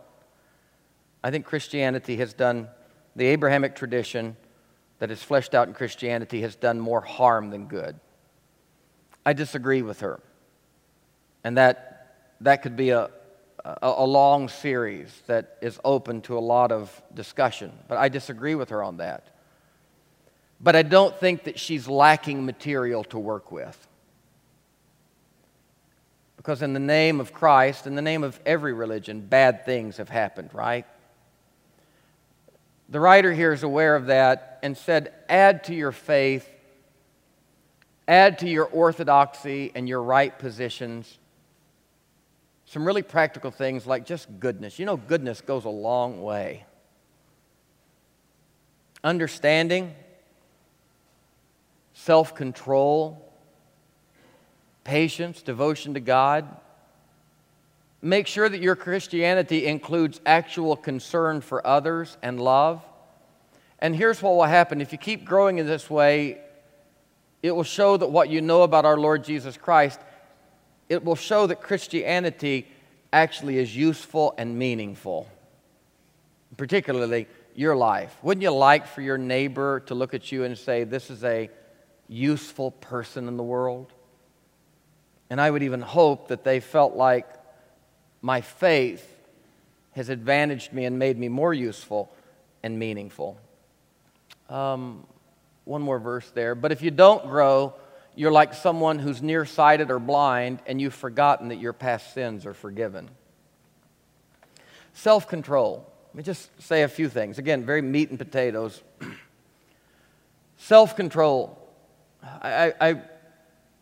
I 1.22 1.30
think 1.30 1.44
Christianity 1.44 2.16
has 2.16 2.32
done, 2.32 2.68
the 3.16 3.26
Abrahamic 3.26 3.74
tradition 3.76 4.36
that 4.98 5.10
is 5.10 5.22
fleshed 5.22 5.54
out 5.54 5.68
in 5.68 5.74
Christianity 5.74 6.40
has 6.42 6.56
done 6.56 6.78
more 6.80 7.00
harm 7.00 7.50
than 7.50 7.66
good. 7.66 7.98
I 9.24 9.32
disagree 9.32 9.82
with 9.82 10.00
her. 10.00 10.20
And 11.44 11.56
that 11.56 11.90
that 12.40 12.62
could 12.62 12.76
be 12.76 12.90
a, 12.90 13.10
a, 13.64 13.76
a, 13.82 14.06
long 14.06 14.48
series 14.48 15.22
that 15.26 15.58
is 15.60 15.78
open 15.84 16.22
to 16.22 16.38
a 16.38 16.40
lot 16.40 16.72
of 16.72 17.02
discussion. 17.14 17.72
But 17.88 17.98
I 17.98 18.08
disagree 18.08 18.54
with 18.54 18.70
her 18.70 18.82
on 18.82 18.96
that. 18.98 19.26
But 20.60 20.76
I 20.76 20.82
don't 20.82 21.16
think 21.18 21.44
that 21.44 21.58
she's 21.58 21.88
lacking 21.88 22.44
material 22.44 23.04
to 23.04 23.18
work 23.18 23.52
with. 23.52 23.86
Because 26.40 26.62
in 26.62 26.72
the 26.72 26.80
name 26.80 27.20
of 27.20 27.34
Christ, 27.34 27.86
in 27.86 27.94
the 27.94 28.02
name 28.02 28.24
of 28.24 28.40
every 28.46 28.72
religion, 28.72 29.20
bad 29.20 29.66
things 29.66 29.98
have 29.98 30.08
happened, 30.08 30.54
right? 30.54 30.86
The 32.88 32.98
writer 32.98 33.32
here 33.32 33.52
is 33.52 33.62
aware 33.62 33.94
of 33.94 34.06
that 34.06 34.58
and 34.62 34.74
said, 34.76 35.12
add 35.28 35.64
to 35.64 35.74
your 35.74 35.92
faith, 35.92 36.48
add 38.08 38.38
to 38.38 38.48
your 38.48 38.64
orthodoxy 38.64 39.70
and 39.74 39.88
your 39.88 40.02
right 40.02 40.36
positions 40.38 41.18
some 42.70 42.86
really 42.86 43.02
practical 43.02 43.50
things 43.50 43.84
like 43.84 44.06
just 44.06 44.28
goodness. 44.38 44.78
You 44.78 44.86
know, 44.86 44.96
goodness 44.96 45.40
goes 45.40 45.64
a 45.64 45.70
long 45.70 46.22
way. 46.22 46.64
Understanding, 49.02 49.92
self 51.92 52.32
control, 52.36 53.29
patience, 54.84 55.42
devotion 55.42 55.94
to 55.94 56.00
God. 56.00 56.46
Make 58.02 58.26
sure 58.26 58.48
that 58.48 58.60
your 58.60 58.76
Christianity 58.76 59.66
includes 59.66 60.20
actual 60.24 60.76
concern 60.76 61.40
for 61.40 61.66
others 61.66 62.16
and 62.22 62.40
love. 62.40 62.82
And 63.78 63.94
here's 63.94 64.22
what 64.22 64.34
will 64.34 64.44
happen 64.44 64.80
if 64.80 64.92
you 64.92 64.98
keep 64.98 65.24
growing 65.24 65.58
in 65.58 65.66
this 65.66 65.88
way, 65.90 66.38
it 67.42 67.52
will 67.52 67.62
show 67.62 67.96
that 67.96 68.08
what 68.08 68.28
you 68.28 68.40
know 68.40 68.62
about 68.62 68.84
our 68.84 68.98
Lord 68.98 69.24
Jesus 69.24 69.56
Christ 69.56 70.00
it 70.90 71.04
will 71.04 71.16
show 71.16 71.46
that 71.46 71.62
Christianity 71.62 72.66
actually 73.12 73.58
is 73.58 73.74
useful 73.74 74.34
and 74.36 74.58
meaningful, 74.58 75.28
particularly 76.56 77.28
your 77.54 77.76
life. 77.76 78.14
Wouldn't 78.22 78.42
you 78.42 78.50
like 78.50 78.88
for 78.88 79.00
your 79.00 79.16
neighbor 79.16 79.80
to 79.86 79.94
look 79.94 80.14
at 80.14 80.32
you 80.32 80.42
and 80.42 80.58
say, 80.58 80.82
This 80.82 81.08
is 81.08 81.22
a 81.22 81.48
useful 82.08 82.72
person 82.72 83.28
in 83.28 83.36
the 83.36 83.44
world? 83.44 83.92
And 85.30 85.40
I 85.40 85.50
would 85.50 85.62
even 85.62 85.80
hope 85.80 86.28
that 86.28 86.44
they 86.44 86.60
felt 86.60 86.96
like 86.96 87.26
my 88.20 88.40
faith 88.40 89.06
has 89.92 90.08
advantaged 90.08 90.72
me 90.72 90.84
and 90.84 90.98
made 90.98 91.18
me 91.18 91.28
more 91.28 91.54
useful 91.54 92.12
and 92.62 92.78
meaningful. 92.78 93.38
Um, 94.48 95.06
one 95.64 95.82
more 95.82 95.98
verse 95.98 96.28
there. 96.30 96.54
But 96.54 96.72
if 96.72 96.82
you 96.82 96.90
don't 96.90 97.24
grow, 97.26 97.74
you're 98.16 98.32
like 98.32 98.54
someone 98.54 98.98
who's 98.98 99.22
nearsighted 99.22 99.90
or 99.90 99.98
blind 99.98 100.60
and 100.66 100.80
you've 100.80 100.94
forgotten 100.94 101.48
that 101.48 101.58
your 101.58 101.72
past 101.72 102.12
sins 102.12 102.44
are 102.44 102.54
forgiven. 102.54 103.08
Self 104.94 105.28
control. 105.28 105.86
Let 106.08 106.14
me 106.16 106.22
just 106.24 106.50
say 106.60 106.82
a 106.82 106.88
few 106.88 107.08
things. 107.08 107.38
Again, 107.38 107.64
very 107.64 107.82
meat 107.82 108.10
and 108.10 108.18
potatoes. 108.18 108.82
Self 110.56 110.96
control. 110.96 111.56
I, 112.22 112.74
I, 112.80 113.02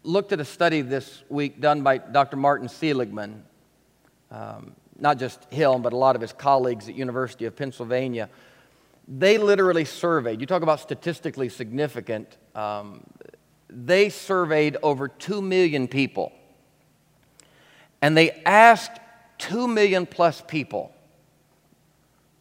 looked 0.09 0.33
at 0.33 0.41
a 0.41 0.45
study 0.45 0.81
this 0.81 1.23
week 1.29 1.61
done 1.61 1.83
by 1.83 1.99
Dr. 1.99 2.39
Martin 2.39 2.67
Seligman, 2.67 3.45
um, 4.31 4.73
not 4.99 5.19
just 5.19 5.45
him, 5.53 5.83
but 5.83 5.93
a 5.93 5.97
lot 5.97 6.17
of 6.17 6.23
his 6.23 6.33
colleagues 6.33 6.89
at 6.89 6.95
University 6.95 7.45
of 7.45 7.55
Pennsylvania. 7.55 8.31
They 9.07 9.37
literally 9.37 9.85
surveyed, 9.85 10.41
you 10.41 10.47
talk 10.47 10.63
about 10.63 10.81
statistically 10.81 11.51
significant, 11.51 12.39
um, 12.55 13.05
they 13.69 14.09
surveyed 14.09 14.79
over 14.83 15.09
2 15.09 15.43
million 15.43 15.87
people. 15.87 16.33
And 18.01 18.17
they 18.17 18.31
asked 18.47 18.99
2 19.39 19.69
million 19.69 20.07
plus 20.07 20.43
people 20.49 20.91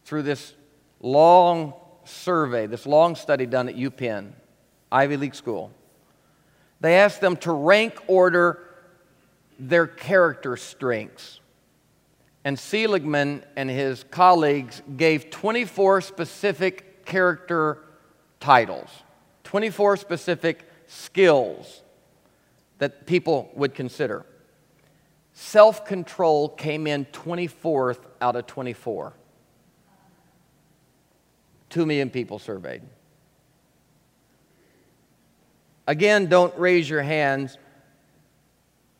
through 0.06 0.22
this 0.22 0.54
long 1.00 1.74
survey, 2.04 2.66
this 2.66 2.86
long 2.86 3.14
study 3.14 3.44
done 3.44 3.68
at 3.68 3.76
UPenn, 3.76 4.32
Ivy 4.90 5.18
League 5.18 5.34
school. 5.34 5.70
They 6.80 6.96
asked 6.96 7.20
them 7.20 7.36
to 7.38 7.52
rank 7.52 7.98
order 8.06 8.60
their 9.58 9.86
character 9.86 10.56
strengths. 10.56 11.40
And 12.44 12.58
Seligman 12.58 13.44
and 13.56 13.68
his 13.68 14.04
colleagues 14.04 14.80
gave 14.96 15.30
24 15.30 16.00
specific 16.00 17.04
character 17.04 17.78
titles, 18.40 18.88
24 19.44 19.96
specific 19.96 20.70
skills 20.86 21.82
that 22.78 23.06
people 23.06 23.50
would 23.54 23.74
consider. 23.74 24.24
Self 25.32 25.84
control 25.84 26.48
came 26.48 26.86
in 26.86 27.04
24th 27.06 28.00
out 28.20 28.36
of 28.36 28.46
24. 28.46 29.12
Two 31.70 31.86
million 31.86 32.10
people 32.10 32.38
surveyed. 32.38 32.82
Again, 35.88 36.26
don't 36.26 36.54
raise 36.58 36.88
your 36.88 37.00
hands, 37.00 37.56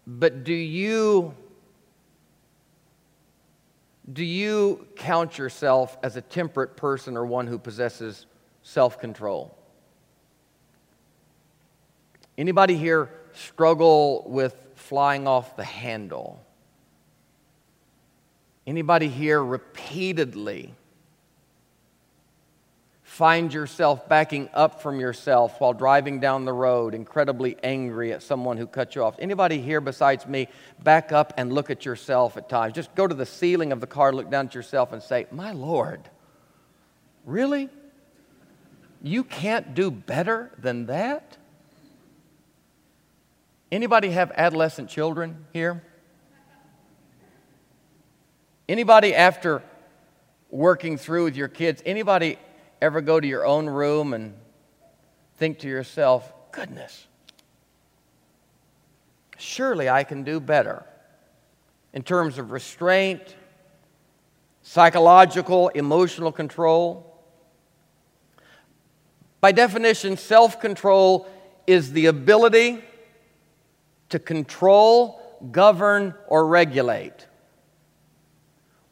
but 0.07 0.43
do 0.43 0.55
you 0.55 1.35
do 4.11 4.25
you 4.25 4.87
count 4.97 5.37
yourself 5.37 5.99
as 6.03 6.17
a 6.17 6.23
temperate 6.23 6.79
person 6.79 7.15
or 7.19 7.27
one 7.27 7.47
who 7.47 7.59
possesses 7.59 8.25
self-control? 8.63 9.55
Anybody 12.39 12.75
here 12.75 13.11
struggle 13.35 14.25
with 14.27 14.57
flying 14.75 15.29
off 15.29 15.57
the 15.57 15.65
handle? 15.65 16.43
Anybody 18.67 19.09
here 19.09 19.45
repeatedly 19.45 20.75
find 23.19 23.53
yourself 23.53 24.09
backing 24.09 24.49
up 24.55 24.81
from 24.81 25.01
yourself 25.01 25.61
while 25.61 25.73
driving 25.73 26.21
down 26.21 26.45
the 26.45 26.53
road, 26.53 26.95
incredibly 26.95 27.57
angry 27.65 28.13
at 28.13 28.23
someone 28.23 28.57
who 28.57 28.65
cut 28.65 28.95
you 28.95 29.03
off? 29.03 29.17
Anybody 29.19 29.61
here 29.61 29.81
besides 29.81 30.25
me 30.25 30.47
back 30.85 31.11
up 31.11 31.33
and 31.37 31.53
look 31.53 31.69
at 31.69 31.85
yourself 31.85 32.37
at 32.37 32.49
times? 32.49 32.75
Just 32.75 32.95
go 32.95 33.09
to 33.09 33.15
the 33.17 33.27
ceiling 33.27 33.73
of 33.73 33.81
the 33.81 33.89
car, 33.89 34.13
look 34.13 34.31
down 34.31 34.47
at 34.47 34.55
yourself, 34.55 34.93
and 34.93 35.03
say, 35.03 35.27
My 35.33 35.51
Lord, 35.51 36.09
really? 37.25 37.69
You 39.03 39.25
can't 39.25 39.75
do 39.75 39.91
better 39.91 40.53
than 40.57 40.87
that? 40.87 41.37
Anybody 43.73 44.11
have 44.11 44.31
adolescent 44.37 44.91
children 44.91 45.45
here? 45.53 45.83
Anybody 48.69 49.13
after 49.13 49.65
working 50.51 50.97
through 50.97 51.25
with 51.25 51.37
your 51.37 51.49
kids, 51.49 51.83
anybody 51.85 52.39
ever 52.81 53.01
go 53.01 53.19
to 53.21 53.27
your 53.27 53.47
own 53.47 53.67
room 53.69 54.15
and 54.15 54.35
think 55.37 55.61
to 55.61 55.69
yourself, 55.69 56.33
goodness, 56.53 57.07
surely 59.37 59.89
I 59.89 60.05
can 60.05 60.25
do 60.25 60.41
better 60.41 60.85
in 61.93 62.03
terms 62.03 62.39
of 62.39 62.51
restraint, 62.51 63.37
psychological, 64.63 65.69
emotional 65.69 66.33
control? 66.33 67.05
By 69.41 69.53
definition, 69.53 70.17
self 70.17 70.61
control 70.61 71.29
is 71.67 71.93
the 71.93 72.07
ability 72.07 72.83
to 74.09 74.19
control, 74.19 75.21
govern, 75.53 76.15
or 76.27 76.47
regulate 76.47 77.27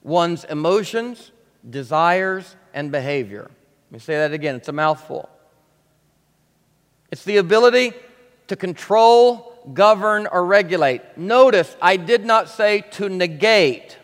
one's 0.07 0.45
emotions, 0.45 1.33
desires, 1.69 2.55
and 2.73 2.93
behavior. 2.93 3.51
Let 3.87 3.93
me 3.93 3.99
say 4.01 4.15
that 4.17 4.33
again, 4.33 4.57
it's 4.57 4.69
a 4.69 4.73
mouthful. 4.73 5.29
It's 7.13 7.23
the 7.23 7.37
ability 7.37 7.93
to 8.49 8.57
control, 8.57 9.71
govern, 9.73 10.27
or 10.27 10.45
regulate. 10.45 11.03
Notice 11.17 11.77
I 11.81 11.97
did 11.97 12.25
not 12.25 12.49
say 12.49 12.81
to 12.93 13.09
negate, 13.09 13.97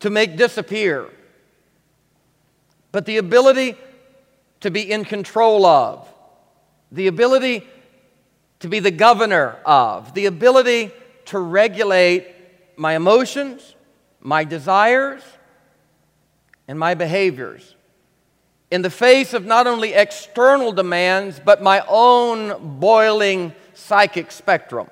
to 0.00 0.10
make 0.10 0.36
disappear, 0.36 1.08
but 2.90 3.06
the 3.06 3.18
ability 3.18 3.76
to 4.60 4.70
be 4.70 4.90
in 4.90 5.04
control 5.04 5.64
of, 5.64 6.08
the 6.90 7.06
ability 7.06 7.66
to 8.60 8.68
be 8.68 8.80
the 8.80 8.90
governor 8.90 9.58
of, 9.64 10.12
the 10.14 10.26
ability 10.26 10.90
to 11.26 11.38
regulate 11.38 12.26
my 12.76 12.96
emotions, 12.96 13.76
my 14.20 14.42
desires, 14.42 15.22
and 16.66 16.78
my 16.78 16.94
behaviors 16.94 17.76
in 18.72 18.80
the 18.80 18.88
face 18.88 19.34
of 19.34 19.44
not 19.44 19.66
only 19.66 19.92
external 19.92 20.72
demands, 20.72 21.38
but 21.38 21.62
my 21.62 21.84
own 21.86 22.78
boiling 22.80 23.52
psychic 23.74 24.32
spectrum. 24.32 24.88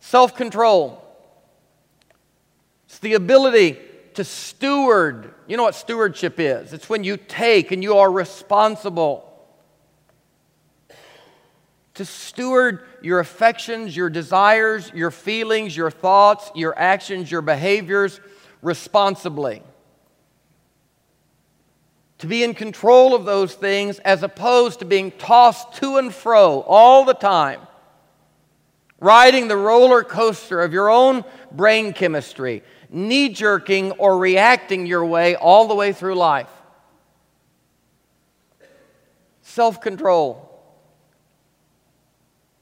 Self 0.00 0.36
control. 0.36 1.02
It's 2.84 2.98
the 2.98 3.14
ability 3.14 3.78
to 4.12 4.24
steward. 4.24 5.32
You 5.48 5.56
know 5.56 5.62
what 5.62 5.74
stewardship 5.74 6.38
is? 6.38 6.74
It's 6.74 6.90
when 6.90 7.02
you 7.02 7.16
take 7.16 7.72
and 7.72 7.82
you 7.82 7.96
are 7.96 8.12
responsible 8.12 9.22
to 11.94 12.04
steward 12.04 12.84
your 13.00 13.20
affections, 13.20 13.96
your 13.96 14.10
desires, 14.10 14.92
your 14.94 15.10
feelings, 15.10 15.74
your 15.74 15.90
thoughts, 15.90 16.50
your 16.54 16.78
actions, 16.78 17.30
your 17.30 17.40
behaviors 17.40 18.20
responsibly. 18.60 19.62
To 22.18 22.26
be 22.26 22.42
in 22.42 22.54
control 22.54 23.14
of 23.14 23.24
those 23.24 23.54
things 23.54 23.98
as 24.00 24.22
opposed 24.22 24.78
to 24.78 24.84
being 24.84 25.10
tossed 25.12 25.74
to 25.74 25.98
and 25.98 26.14
fro 26.14 26.60
all 26.60 27.04
the 27.04 27.14
time, 27.14 27.60
riding 28.98 29.48
the 29.48 29.56
roller 29.56 30.02
coaster 30.02 30.62
of 30.62 30.72
your 30.72 30.88
own 30.88 31.24
brain 31.52 31.92
chemistry, 31.92 32.62
knee 32.88 33.28
jerking 33.28 33.92
or 33.92 34.16
reacting 34.18 34.86
your 34.86 35.04
way 35.04 35.36
all 35.36 35.68
the 35.68 35.74
way 35.74 35.92
through 35.92 36.14
life. 36.14 36.50
Self 39.42 39.80
control. 39.80 40.42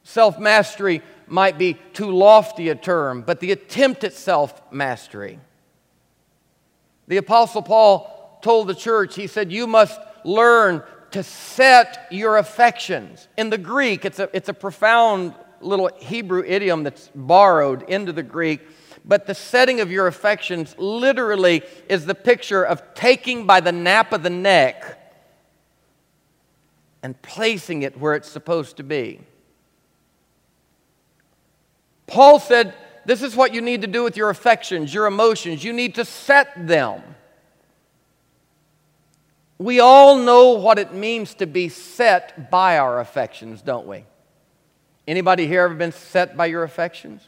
Self 0.02 0.38
mastery 0.38 1.00
might 1.26 1.58
be 1.58 1.78
too 1.92 2.10
lofty 2.10 2.68
a 2.68 2.74
term, 2.74 3.22
but 3.22 3.40
the 3.40 3.52
attempt 3.52 4.04
at 4.04 4.12
self 4.12 4.60
mastery. 4.72 5.38
The 7.06 7.16
Apostle 7.18 7.62
Paul 7.62 8.13
told 8.44 8.68
the 8.68 8.74
church, 8.74 9.16
he 9.16 9.26
said, 9.26 9.50
You 9.50 9.66
must 9.66 9.98
learn 10.22 10.82
to 11.12 11.22
set 11.22 12.06
your 12.10 12.36
affections. 12.36 13.26
In 13.36 13.50
the 13.50 13.58
Greek, 13.58 14.04
it's 14.04 14.18
a, 14.18 14.28
it's 14.32 14.50
a 14.50 14.54
profound 14.54 15.34
little 15.60 15.90
Hebrew 15.96 16.44
idiom 16.44 16.82
that's 16.82 17.10
borrowed 17.14 17.82
into 17.88 18.12
the 18.12 18.22
Greek, 18.22 18.60
but 19.04 19.26
the 19.26 19.34
setting 19.34 19.80
of 19.80 19.90
your 19.90 20.06
affections 20.06 20.74
literally 20.78 21.62
is 21.88 22.04
the 22.04 22.14
picture 22.14 22.62
of 22.62 22.82
taking 22.94 23.46
by 23.46 23.60
the 23.60 23.72
nape 23.72 24.12
of 24.12 24.22
the 24.22 24.30
neck 24.30 25.00
and 27.02 27.20
placing 27.22 27.82
it 27.82 27.98
where 27.98 28.14
it's 28.14 28.28
supposed 28.28 28.76
to 28.76 28.82
be. 28.82 29.20
Paul 32.06 32.38
said, 32.38 32.74
This 33.06 33.22
is 33.22 33.34
what 33.34 33.54
you 33.54 33.62
need 33.62 33.80
to 33.80 33.86
do 33.86 34.04
with 34.04 34.18
your 34.18 34.28
affections, 34.28 34.92
your 34.92 35.06
emotions. 35.06 35.64
You 35.64 35.72
need 35.72 35.94
to 35.94 36.04
set 36.04 36.66
them. 36.66 37.13
We 39.58 39.80
all 39.80 40.16
know 40.18 40.50
what 40.52 40.78
it 40.78 40.92
means 40.92 41.34
to 41.34 41.46
be 41.46 41.68
set 41.68 42.50
by 42.50 42.78
our 42.78 43.00
affections, 43.00 43.62
don't 43.62 43.86
we? 43.86 44.04
Anybody 45.06 45.46
here 45.46 45.62
ever 45.62 45.74
been 45.74 45.92
set 45.92 46.36
by 46.36 46.46
your 46.46 46.64
affections? 46.64 47.22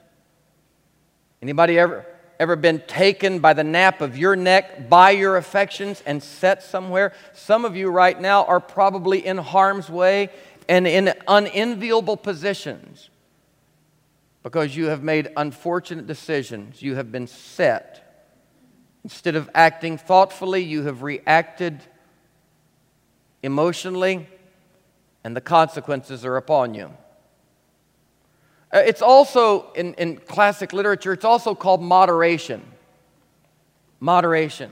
Anybody 1.40 1.78
ever 1.78 2.06
ever 2.38 2.56
been 2.56 2.82
taken 2.86 3.38
by 3.38 3.52
the 3.52 3.64
nap 3.64 4.00
of 4.00 4.16
your 4.16 4.36
neck 4.36 4.88
by 4.88 5.10
your 5.10 5.36
affections 5.36 6.02
and 6.06 6.22
set 6.22 6.62
somewhere? 6.62 7.12
Some 7.32 7.64
of 7.64 7.76
you 7.76 7.88
right 7.88 8.20
now 8.20 8.44
are 8.44 8.60
probably 8.60 9.24
in 9.24 9.38
harm's 9.38 9.88
way 9.88 10.30
and 10.68 10.86
in 10.86 11.14
unenviable 11.28 12.16
positions 12.16 13.10
because 14.42 14.76
you 14.76 14.86
have 14.86 15.02
made 15.02 15.28
unfortunate 15.36 16.06
decisions. 16.06 16.82
You 16.82 16.96
have 16.96 17.10
been 17.10 17.26
set. 17.26 18.02
Instead 19.02 19.36
of 19.36 19.48
acting 19.54 19.98
thoughtfully, 19.98 20.62
you 20.62 20.82
have 20.82 21.02
reacted 21.02 21.80
emotionally, 23.42 24.28
and 25.24 25.36
the 25.36 25.40
consequences 25.40 26.24
are 26.24 26.36
upon 26.36 26.74
you. 26.74 26.90
Uh, 28.72 28.78
it's 28.78 29.02
also, 29.02 29.72
in, 29.72 29.94
in 29.94 30.16
classic 30.16 30.72
literature, 30.72 31.12
it's 31.12 31.24
also 31.24 31.54
called 31.54 31.82
moderation. 31.82 32.62
Moderation. 34.00 34.70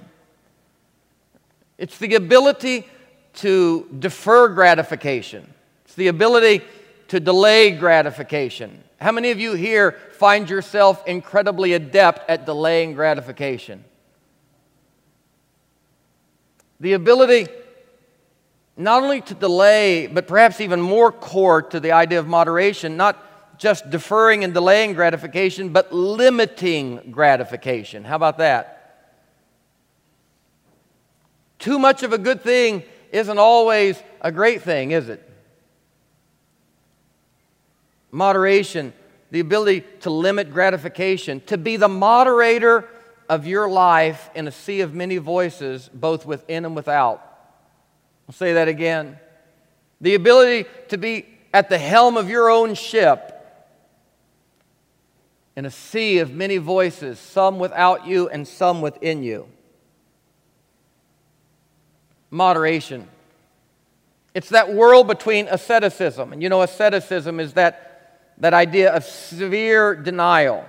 It's 1.78 1.98
the 1.98 2.14
ability 2.14 2.86
to 3.34 3.88
defer 3.98 4.48
gratification, 4.48 5.52
it's 5.84 5.94
the 5.94 6.08
ability 6.08 6.62
to 7.08 7.20
delay 7.20 7.72
gratification. 7.72 8.82
How 9.00 9.12
many 9.12 9.30
of 9.30 9.40
you 9.40 9.54
here 9.54 9.92
find 10.12 10.48
yourself 10.48 11.06
incredibly 11.06 11.74
adept 11.74 12.30
at 12.30 12.46
delaying 12.46 12.94
gratification? 12.94 13.84
The 16.80 16.94
ability 16.94 17.48
not 18.76 19.02
only 19.02 19.20
to 19.22 19.34
delay, 19.34 20.06
but 20.06 20.26
perhaps 20.26 20.60
even 20.60 20.80
more 20.80 21.12
core 21.12 21.62
to 21.62 21.80
the 21.80 21.92
idea 21.92 22.18
of 22.18 22.26
moderation, 22.26 22.96
not 22.96 23.58
just 23.58 23.88
deferring 23.90 24.42
and 24.42 24.52
delaying 24.52 24.94
gratification, 24.94 25.68
but 25.68 25.92
limiting 25.92 27.10
gratification. 27.10 28.04
How 28.04 28.16
about 28.16 28.38
that? 28.38 28.70
Too 31.58 31.78
much 31.78 32.02
of 32.02 32.12
a 32.12 32.18
good 32.18 32.42
thing 32.42 32.82
isn't 33.12 33.38
always 33.38 34.02
a 34.20 34.32
great 34.32 34.62
thing, 34.62 34.90
is 34.90 35.08
it? 35.08 35.30
moderation, 38.14 38.92
the 39.32 39.40
ability 39.40 39.84
to 40.00 40.10
limit 40.10 40.52
gratification, 40.52 41.42
to 41.46 41.58
be 41.58 41.76
the 41.76 41.88
moderator 41.88 42.88
of 43.28 43.46
your 43.46 43.68
life 43.68 44.30
in 44.34 44.46
a 44.46 44.52
sea 44.52 44.80
of 44.80 44.94
many 44.94 45.16
voices, 45.16 45.90
both 45.92 46.24
within 46.24 46.64
and 46.64 46.76
without. 46.76 47.33
I'll 48.28 48.34
say 48.34 48.54
that 48.54 48.68
again. 48.68 49.18
The 50.00 50.14
ability 50.14 50.68
to 50.88 50.98
be 50.98 51.26
at 51.52 51.68
the 51.68 51.78
helm 51.78 52.16
of 52.16 52.28
your 52.28 52.50
own 52.50 52.74
ship 52.74 53.30
in 55.56 55.66
a 55.66 55.70
sea 55.70 56.18
of 56.18 56.32
many 56.32 56.56
voices, 56.56 57.18
some 57.18 57.58
without 57.58 58.06
you 58.06 58.28
and 58.28 58.46
some 58.46 58.80
within 58.80 59.22
you. 59.22 59.46
Moderation. 62.30 63.08
It's 64.34 64.48
that 64.48 64.74
world 64.74 65.06
between 65.06 65.46
asceticism, 65.46 66.32
and 66.32 66.42
you 66.42 66.48
know, 66.48 66.62
asceticism 66.62 67.38
is 67.38 67.52
that 67.52 67.84
that 68.38 68.52
idea 68.52 68.92
of 68.92 69.04
severe 69.04 69.94
denial. 69.94 70.64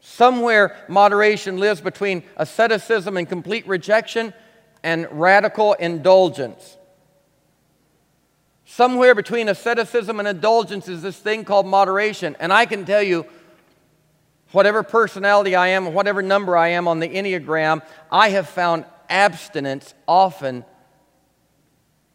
Somewhere, 0.00 0.76
moderation 0.88 1.58
lives 1.58 1.80
between 1.80 2.24
asceticism 2.36 3.16
and 3.16 3.28
complete 3.28 3.66
rejection 3.68 4.34
and 4.84 5.08
radical 5.10 5.72
indulgence. 5.72 6.76
Somewhere 8.66 9.14
between 9.14 9.48
asceticism 9.48 10.18
and 10.18 10.28
indulgence 10.28 10.88
is 10.88 11.00
this 11.00 11.18
thing 11.18 11.44
called 11.44 11.66
moderation. 11.66 12.36
And 12.38 12.52
I 12.52 12.66
can 12.66 12.84
tell 12.84 13.02
you, 13.02 13.26
whatever 14.52 14.82
personality 14.82 15.56
I 15.56 15.68
am, 15.68 15.94
whatever 15.94 16.22
number 16.22 16.56
I 16.56 16.68
am 16.68 16.86
on 16.86 17.00
the 17.00 17.08
Enneagram, 17.08 17.82
I 18.12 18.28
have 18.30 18.48
found 18.48 18.84
abstinence 19.08 19.94
often 20.06 20.64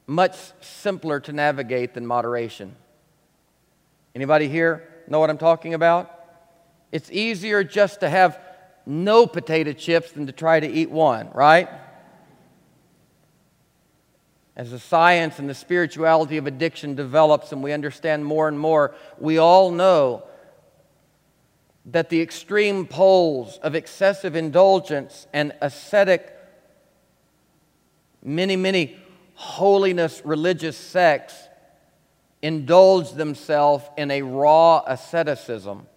much 0.05 0.35
simpler 0.61 1.19
to 1.21 1.33
navigate 1.33 1.95
than 1.95 2.05
moderation. 2.05 2.75
Anybody 4.13 4.47
here 4.47 4.87
know 5.07 5.19
what 5.19 5.29
I'm 5.29 5.37
talking 5.37 5.73
about? 5.73 6.15
It's 6.91 7.11
easier 7.11 7.63
just 7.63 8.01
to 8.01 8.09
have 8.09 8.39
no 8.85 9.25
potato 9.25 9.71
chips 9.73 10.11
than 10.11 10.27
to 10.27 10.31
try 10.31 10.59
to 10.59 10.67
eat 10.67 10.91
one, 10.91 11.29
right? 11.33 11.69
As 14.59 14.71
the 14.71 14.79
science 14.79 15.39
and 15.39 15.49
the 15.49 15.53
spirituality 15.53 16.35
of 16.35 16.45
addiction 16.45 16.93
develops 16.93 17.53
and 17.53 17.63
we 17.63 17.71
understand 17.71 18.25
more 18.25 18.49
and 18.49 18.59
more, 18.59 18.93
we 19.17 19.37
all 19.37 19.71
know 19.71 20.23
that 21.85 22.09
the 22.09 22.21
extreme 22.21 22.85
poles 22.85 23.57
of 23.59 23.73
excessive 23.73 24.35
indulgence 24.35 25.27
and 25.31 25.53
ascetic, 25.61 26.37
many, 28.21 28.57
many 28.57 28.97
holiness 29.35 30.21
religious 30.25 30.75
sects 30.75 31.35
indulge 32.41 33.11
themselves 33.13 33.85
in 33.95 34.11
a 34.11 34.23
raw 34.23 34.83
asceticism, 34.85 35.87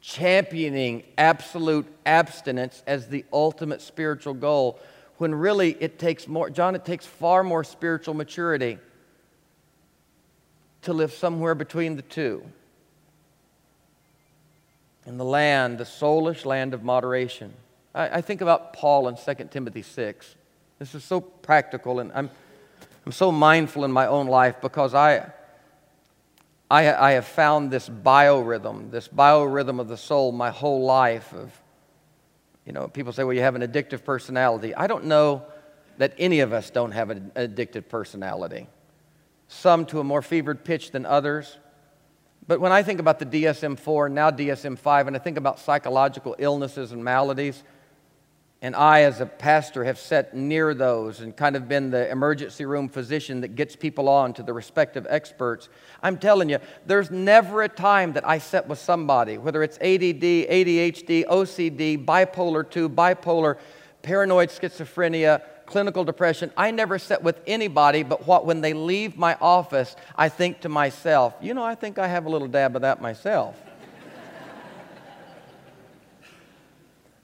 championing 0.00 1.02
absolute 1.18 1.86
abstinence 2.06 2.82
as 2.86 3.08
the 3.08 3.26
ultimate 3.30 3.82
spiritual 3.82 4.32
goal, 4.32 4.80
when 5.20 5.34
really 5.34 5.76
it 5.80 5.98
takes 5.98 6.26
more, 6.26 6.48
John, 6.48 6.74
it 6.74 6.86
takes 6.86 7.04
far 7.04 7.44
more 7.44 7.62
spiritual 7.62 8.14
maturity 8.14 8.78
to 10.80 10.94
live 10.94 11.12
somewhere 11.12 11.54
between 11.54 11.96
the 11.96 12.02
two. 12.02 12.42
In 15.04 15.18
the 15.18 15.24
land, 15.26 15.76
the 15.76 15.84
soulish 15.84 16.46
land 16.46 16.72
of 16.72 16.82
moderation. 16.82 17.52
I, 17.94 18.08
I 18.08 18.20
think 18.22 18.40
about 18.40 18.72
Paul 18.72 19.08
in 19.08 19.16
2 19.16 19.44
Timothy 19.50 19.82
6. 19.82 20.36
This 20.78 20.94
is 20.94 21.04
so 21.04 21.20
practical, 21.20 22.00
and 22.00 22.10
I'm, 22.14 22.30
I'm 23.04 23.12
so 23.12 23.30
mindful 23.30 23.84
in 23.84 23.92
my 23.92 24.06
own 24.06 24.26
life 24.26 24.62
because 24.62 24.94
I, 24.94 25.30
I, 26.70 26.94
I 26.94 27.10
have 27.12 27.26
found 27.26 27.70
this 27.70 27.90
biorhythm, 27.90 28.90
this 28.90 29.06
biorhythm 29.06 29.80
of 29.80 29.88
the 29.88 29.98
soul 29.98 30.32
my 30.32 30.48
whole 30.48 30.82
life 30.82 31.34
of, 31.34 31.52
you 32.70 32.74
know, 32.74 32.86
people 32.86 33.12
say, 33.12 33.24
well, 33.24 33.32
you 33.32 33.40
have 33.40 33.56
an 33.56 33.62
addictive 33.62 34.04
personality. 34.04 34.76
I 34.76 34.86
don't 34.86 35.06
know 35.06 35.42
that 35.98 36.14
any 36.18 36.38
of 36.38 36.52
us 36.52 36.70
don't 36.70 36.92
have 36.92 37.10
an 37.10 37.32
addictive 37.34 37.88
personality. 37.88 38.68
Some 39.48 39.86
to 39.86 39.98
a 39.98 40.04
more 40.04 40.22
fevered 40.22 40.62
pitch 40.62 40.92
than 40.92 41.04
others. 41.04 41.58
But 42.46 42.60
when 42.60 42.70
I 42.70 42.84
think 42.84 43.00
about 43.00 43.18
the 43.18 43.26
DSM 43.26 43.76
4 43.76 44.06
and 44.06 44.14
now 44.14 44.30
DSM 44.30 44.78
5, 44.78 45.08
and 45.08 45.16
I 45.16 45.18
think 45.18 45.36
about 45.36 45.58
psychological 45.58 46.36
illnesses 46.38 46.92
and 46.92 47.02
maladies, 47.02 47.60
and 48.62 48.76
I, 48.76 49.02
as 49.02 49.22
a 49.22 49.26
pastor, 49.26 49.84
have 49.84 49.98
sat 49.98 50.36
near 50.36 50.74
those 50.74 51.20
and 51.20 51.34
kind 51.34 51.56
of 51.56 51.66
been 51.66 51.90
the 51.90 52.10
emergency 52.10 52.66
room 52.66 52.90
physician 52.90 53.40
that 53.40 53.54
gets 53.54 53.74
people 53.74 54.06
on 54.06 54.34
to 54.34 54.42
the 54.42 54.52
respective 54.52 55.06
experts. 55.08 55.70
I'm 56.02 56.18
telling 56.18 56.50
you, 56.50 56.58
there's 56.84 57.10
never 57.10 57.62
a 57.62 57.68
time 57.70 58.12
that 58.12 58.28
I 58.28 58.36
sit 58.36 58.66
with 58.66 58.78
somebody, 58.78 59.38
whether 59.38 59.62
it's 59.62 59.78
ADD, 59.78 60.22
ADHD, 60.50 61.26
OCD, 61.26 62.04
bipolar 62.04 62.68
2, 62.68 62.90
bipolar, 62.90 63.56
paranoid 64.02 64.50
schizophrenia, 64.50 65.42
clinical 65.64 66.04
depression. 66.04 66.52
I 66.54 66.70
never 66.70 66.98
sit 66.98 67.22
with 67.22 67.40
anybody, 67.46 68.02
but 68.02 68.26
what 68.26 68.44
when 68.44 68.60
they 68.60 68.74
leave 68.74 69.16
my 69.16 69.38
office, 69.40 69.96
I 70.16 70.28
think 70.28 70.60
to 70.60 70.68
myself, 70.68 71.34
you 71.40 71.54
know, 71.54 71.64
I 71.64 71.76
think 71.76 71.98
I 71.98 72.08
have 72.08 72.26
a 72.26 72.28
little 72.28 72.48
dab 72.48 72.76
of 72.76 72.82
that 72.82 73.00
myself. 73.00 73.56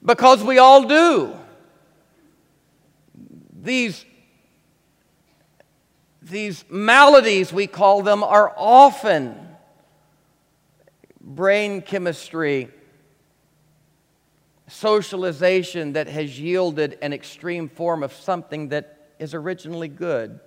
Because 0.03 0.43
we 0.43 0.57
all 0.57 0.87
do. 0.87 1.35
These, 3.61 4.05
these 6.21 6.63
maladies, 6.69 7.51
we 7.51 7.67
call 7.67 8.01
them, 8.01 8.23
are 8.23 8.53
often 8.55 9.35
brain 11.19 11.81
chemistry, 11.81 12.69
socialization 14.67 15.93
that 15.93 16.07
has 16.07 16.39
yielded 16.39 16.97
an 17.01 17.11
extreme 17.13 17.67
form 17.67 18.03
of 18.03 18.13
something 18.13 18.69
that 18.69 19.11
is 19.19 19.33
originally 19.33 19.87
good. 19.87 20.39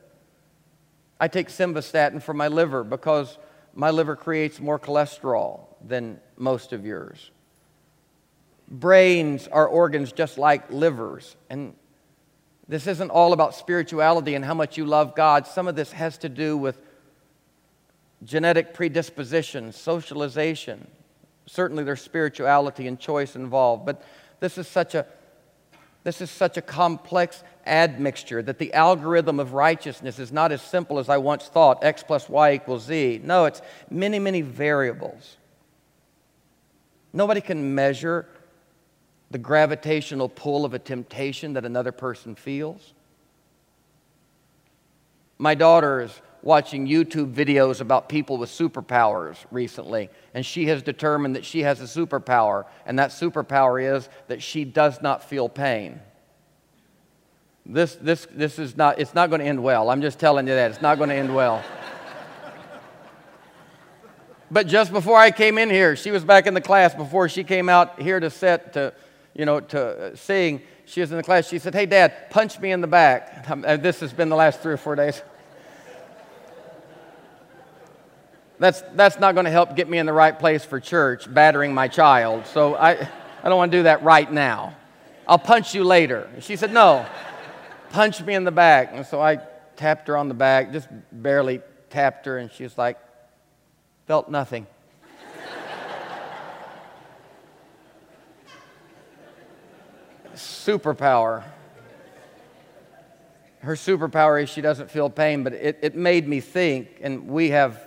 I 1.21 1.29
take 1.29 1.49
simvastatin 1.49 2.23
for 2.23 2.33
my 2.33 2.49
liver 2.49 2.83
because 2.83 3.37
my 3.75 3.91
liver 3.91 4.17
creates 4.17 4.59
more 4.59 4.79
cholesterol 4.79 5.67
than 5.87 6.19
most 6.39 6.73
of 6.73 6.87
yours 6.87 7.31
brains 8.71 9.49
are 9.49 9.67
organs 9.67 10.13
just 10.13 10.39
like 10.39 10.71
livers. 10.71 11.37
And 11.49 11.75
this 12.69 12.87
isn't 12.87 13.11
all 13.11 13.33
about 13.33 13.55
spirituality 13.55 14.35
and 14.35 14.45
how 14.45 14.55
much 14.55 14.79
you 14.79 14.85
love 14.85 15.17
God. 15.17 15.47
Some 15.47 15.67
of 15.67 15.75
this 15.75 15.93
has 15.93 16.19
to 16.19 16.29
do 16.29 16.57
with 16.57 16.79
genetic 18.23 18.75
predisposition, 18.75 19.73
socialization. 19.73 20.87
Certainly, 21.47 21.85
there's 21.85 22.01
spirituality 22.01 22.87
and 22.87 22.99
choice 22.99 23.35
involved, 23.35 23.85
but 23.85 24.05
this 24.39 24.57
is 24.57 24.69
such 24.69 24.95
a 24.95 25.07
this 26.03 26.23
is 26.23 26.31
such 26.31 26.57
a 26.57 26.63
complex 26.63 27.43
admixture 27.67 28.41
that 28.41 28.59
the 28.59 28.73
algorithm 28.73 29.39
of 29.39 29.53
righteousness 29.53 30.19
is 30.19 30.33
not 30.33 30.51
as 30.51 30.63
simple 30.63 30.99
as 30.99 31.11
I 31.11 31.19
once 31.19 31.47
thought 31.47 31.85
x 31.85 32.03
plus 32.03 32.29
y 32.29 32.55
equals 32.55 32.85
z. 32.85 33.21
No, 33.23 33.45
it's 33.45 33.61
many, 33.91 34.19
many 34.19 34.41
variables. 34.41 35.37
Nobody 37.13 37.41
can 37.43 37.75
measure 37.75 38.27
the 39.31 39.39
gravitational 39.39 40.29
pull 40.29 40.65
of 40.65 40.75
a 40.75 40.79
temptation 40.79 41.53
that 41.53 41.65
another 41.65 41.93
person 41.93 42.35
feels. 42.35 42.95
My 45.39 45.55
daughter 45.55 46.03
is 46.03 46.21
watching 46.43 46.87
YouTube 46.87 47.35
videos 47.35 47.81
about 47.81 48.09
people 48.09 48.39
with 48.39 48.51
superpowers 48.51 49.37
recently, 49.51 50.11
and 50.35 50.45
she 50.45 50.67
has 50.67 50.83
determined 50.83 51.37
that 51.37 51.45
she 51.45 51.61
has 51.61 51.81
a 51.81 51.85
superpower, 51.85 52.65
and 52.87 52.99
that 52.99 53.11
superpower 53.11 53.97
is 53.97 54.09
that 54.29 54.43
she 54.43 54.65
does 54.65 55.01
not 55.01 55.23
feel 55.23 55.49
pain. 55.49 56.01
This, 57.65 57.95
this, 57.97 58.27
this 58.33 58.59
is 58.59 58.77
not, 58.77 58.99
it's 58.99 59.15
not 59.15 59.29
going 59.31 59.41
to 59.41 59.47
end 59.47 59.63
well. 59.63 59.91
I'm 59.91 60.03
just 60.03 60.19
telling 60.19 60.49
you 60.49 60.55
that. 60.55 60.73
It's 60.73 60.83
not 60.83 60.99
going 60.99 61.11
to 61.11 61.15
end 61.15 61.35
well. 61.35 61.63
but 64.51 64.67
just 64.67 64.93
before 64.93 65.17
I 65.17 65.31
came 65.31 65.57
in 65.59 65.71
here, 65.71 65.95
she 65.95 66.11
was 66.11 66.25
back 66.25 66.47
in 66.47 66.55
the 66.55 66.61
class 66.61 66.95
before 66.95 67.29
she 67.29 67.45
came 67.45 67.69
out 67.69 68.01
here 68.01 68.19
to 68.19 68.31
set 68.31 68.73
to 68.73 68.93
you 69.35 69.45
know, 69.45 69.61
to 69.61 70.17
seeing, 70.17 70.63
she 70.85 71.01
was 71.01 71.11
in 71.11 71.17
the 71.17 71.23
class. 71.23 71.49
She 71.49 71.59
said, 71.59 71.75
Hey, 71.75 71.87
Dad, 71.87 72.31
punch 72.31 72.59
me 72.59 72.73
in 72.73 72.81
the 72.81 72.87
back. 72.87 73.47
Uh, 73.49 73.77
this 73.77 74.01
has 74.01 74.13
been 74.13 74.29
the 74.29 74.37
last 74.37 74.61
three 74.61 74.73
or 74.73 74.77
four 74.77 74.97
days. 74.97 75.23
That's, 78.59 78.83
that's 78.95 79.19
not 79.19 79.35
going 79.35 79.47
to 79.47 79.51
help 79.51 79.75
get 79.75 79.89
me 79.89 79.97
in 79.97 80.05
the 80.05 80.13
right 80.13 80.39
place 80.39 80.67
for 80.67 80.79
church, 80.79 81.33
battering 81.33 81.73
my 81.73 81.89
child. 81.89 82.47
So 82.47 82.75
I, 82.75 82.91
I 82.91 83.49
don't 83.49 83.57
want 83.57 83.73
to 83.73 83.79
do 83.79 83.83
that 83.85 84.03
right 84.03 84.31
now. 84.31 84.77
I'll 85.27 85.39
punch 85.39 85.75
you 85.75 85.83
later. 85.83 86.29
She 86.41 86.57
said, 86.57 86.73
No, 86.73 87.07
punch 87.91 88.21
me 88.21 88.35
in 88.35 88.45
the 88.45 88.51
back. 88.51 88.91
And 88.93 89.07
so 89.07 89.21
I 89.21 89.39
tapped 89.77 90.09
her 90.09 90.17
on 90.17 90.29
the 90.29 90.35
back, 90.35 90.73
just 90.73 90.89
barely 91.11 91.63
tapped 91.89 92.27
her, 92.27 92.37
and 92.37 92.53
she 92.53 92.65
was 92.65 92.77
like, 92.77 92.99
Felt 94.07 94.29
nothing. 94.29 94.67
Superpower. 100.35 101.45
Her 103.61 103.75
superpower 103.75 104.43
is 104.43 104.49
she 104.49 104.61
doesn't 104.61 104.91
feel 104.91 105.11
pain, 105.11 105.43
but 105.43 105.53
it, 105.53 105.79
it 105.83 105.95
made 105.95 106.27
me 106.27 106.41
think, 106.41 106.99
and 107.01 107.29
we 107.29 107.51
have 107.51 107.79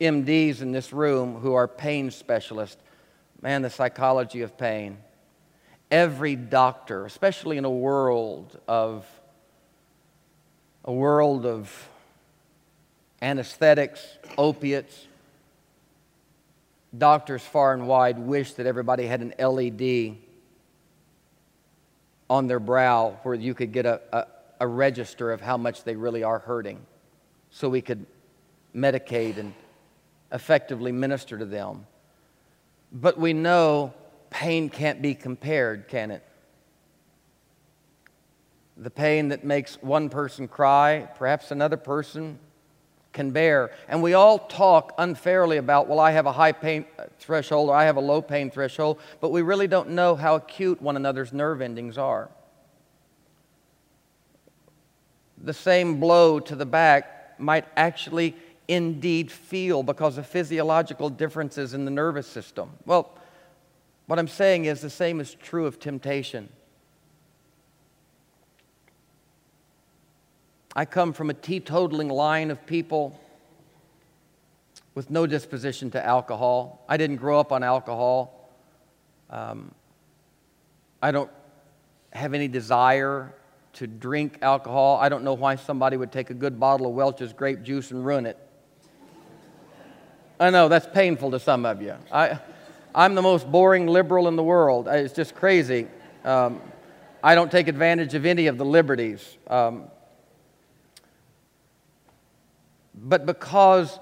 MDs 0.00 0.62
in 0.62 0.72
this 0.72 0.92
room 0.92 1.36
who 1.36 1.54
are 1.54 1.66
pain 1.66 2.10
specialists. 2.10 2.80
Man, 3.40 3.62
the 3.62 3.70
psychology 3.70 4.42
of 4.42 4.56
pain. 4.56 4.98
Every 5.90 6.36
doctor, 6.36 7.04
especially 7.04 7.58
in 7.58 7.64
a 7.64 7.70
world 7.70 8.58
of 8.68 9.06
a 10.84 10.92
world 10.92 11.46
of 11.46 11.88
anesthetics, 13.20 14.04
opiates, 14.36 15.06
doctors 16.96 17.42
far 17.42 17.72
and 17.72 17.86
wide 17.86 18.18
wish 18.18 18.54
that 18.54 18.66
everybody 18.66 19.06
had 19.06 19.20
an 19.20 19.34
LED 19.38 20.16
on 22.32 22.46
their 22.46 22.58
brow 22.58 23.18
where 23.24 23.34
you 23.34 23.52
could 23.52 23.72
get 23.72 23.84
a, 23.84 24.00
a, 24.10 24.26
a 24.60 24.66
register 24.66 25.32
of 25.32 25.42
how 25.42 25.58
much 25.58 25.84
they 25.84 25.94
really 25.94 26.22
are 26.22 26.38
hurting 26.38 26.80
so 27.50 27.68
we 27.68 27.82
could 27.82 28.06
medicate 28.74 29.36
and 29.36 29.52
effectively 30.32 30.92
minister 30.92 31.36
to 31.36 31.44
them. 31.44 31.86
But 32.90 33.18
we 33.18 33.34
know 33.34 33.92
pain 34.30 34.70
can't 34.70 35.02
be 35.02 35.14
compared, 35.14 35.88
can 35.88 36.10
it? 36.10 36.24
The 38.78 38.90
pain 38.90 39.28
that 39.28 39.44
makes 39.44 39.74
one 39.82 40.08
person 40.08 40.48
cry, 40.48 41.06
perhaps 41.16 41.50
another 41.50 41.76
person 41.76 42.38
can 43.12 43.30
bear. 43.30 43.70
And 43.88 44.02
we 44.02 44.14
all 44.14 44.38
talk 44.38 44.94
unfairly 44.98 45.58
about, 45.58 45.88
well, 45.88 46.00
I 46.00 46.12
have 46.12 46.26
a 46.26 46.32
high 46.32 46.52
pain 46.52 46.86
threshold 47.18 47.68
or 47.68 47.74
I 47.74 47.84
have 47.84 47.96
a 47.96 48.00
low 48.00 48.22
pain 48.22 48.50
threshold, 48.50 48.98
but 49.20 49.30
we 49.30 49.42
really 49.42 49.66
don't 49.66 49.90
know 49.90 50.16
how 50.16 50.36
acute 50.36 50.80
one 50.80 50.96
another's 50.96 51.32
nerve 51.32 51.60
endings 51.60 51.98
are. 51.98 52.30
the 55.42 55.52
same 55.52 55.98
blow 55.98 56.40
to 56.40 56.54
the 56.54 56.66
back 56.66 57.38
might 57.38 57.66
actually 57.76 58.34
indeed 58.68 59.30
feel 59.30 59.82
because 59.82 60.16
of 60.16 60.26
physiological 60.26 61.10
differences 61.10 61.74
in 61.74 61.84
the 61.84 61.90
nervous 61.90 62.26
system. 62.26 62.70
Well, 62.86 63.18
what 64.06 64.18
I'm 64.18 64.28
saying 64.28 64.66
is 64.66 64.80
the 64.80 64.90
same 64.90 65.20
is 65.20 65.34
true 65.34 65.66
of 65.66 65.80
temptation. 65.80 66.48
I 70.74 70.84
come 70.86 71.12
from 71.12 71.28
a 71.28 71.34
teetotaling 71.34 72.10
line 72.10 72.50
of 72.50 72.64
people 72.66 73.18
with 74.94 75.10
no 75.10 75.26
disposition 75.26 75.90
to 75.90 76.04
alcohol. 76.04 76.84
I 76.88 76.96
didn't 76.96 77.16
grow 77.16 77.38
up 77.38 77.52
on 77.52 77.62
alcohol. 77.62 78.50
Um, 79.28 79.74
I 81.02 81.10
don't 81.12 81.30
have 82.12 82.34
any 82.34 82.48
desire 82.48 83.34
to 83.74 83.86
drink 83.86 84.38
alcohol. 84.42 84.98
I 85.00 85.08
don't 85.08 85.24
know 85.24 85.34
why 85.34 85.56
somebody 85.56 85.96
would 85.96 86.12
take 86.12 86.30
a 86.30 86.34
good 86.34 86.60
bottle 86.60 86.86
of 86.86 86.92
Welch's 86.92 87.32
grape 87.32 87.62
juice 87.62 87.90
and 87.90 88.04
ruin 88.04 88.26
it. 88.26 88.38
I 90.38 90.50
know 90.50 90.68
that's 90.68 90.86
painful 90.86 91.30
to 91.32 91.40
some 91.40 91.64
of 91.64 91.80
you. 91.82 91.94
I, 92.10 92.38
I'm 92.94 93.14
the 93.14 93.22
most 93.22 93.50
boring 93.50 93.86
liberal 93.86 94.28
in 94.28 94.36
the 94.36 94.42
world. 94.42 94.88
It's 94.88 95.14
just 95.14 95.34
crazy. 95.34 95.86
Um, 96.24 96.60
I 97.22 97.34
don't 97.34 97.50
take 97.50 97.68
advantage 97.68 98.14
of 98.14 98.26
any 98.26 98.46
of 98.46 98.58
the 98.58 98.64
liberties. 98.64 99.38
Um, 99.46 99.84
but 102.94 103.26
because 103.26 103.98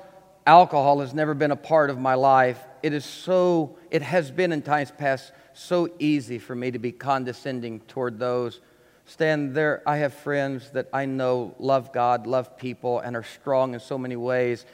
alcohol 0.47 1.01
has 1.01 1.15
never 1.15 1.35
been 1.35 1.51
a 1.51 1.57
part 1.57 1.91
of 1.91 1.99
my 1.99 2.15
life, 2.15 2.59
it 2.83 2.93
is 2.93 3.05
so, 3.05 3.77
it 3.91 4.03
has 4.03 4.31
been 4.31 4.53
in 4.53 4.63
times 4.63 4.91
past 4.91 5.33
so 5.53 5.91
easy 5.99 6.39
for 6.39 6.55
me 6.55 6.71
to 6.71 6.79
be 6.79 6.93
condescending 6.93 7.81
toward 7.81 8.19
those. 8.19 8.61
Stand 9.05 9.55
there, 9.55 9.83
I 9.87 9.99
have 9.99 10.15
friends 10.15 10.71
that 10.71 10.89
I 10.93 11.05
know 11.05 11.55
love 11.59 11.93
God, 11.93 12.27
love 12.27 12.57
people, 12.57 13.01
and 13.01 13.17
are 13.17 13.25
strong 13.25 13.75
in 13.75 13.81
so 13.81 13.99
many 13.99 14.17
ways, 14.17 14.65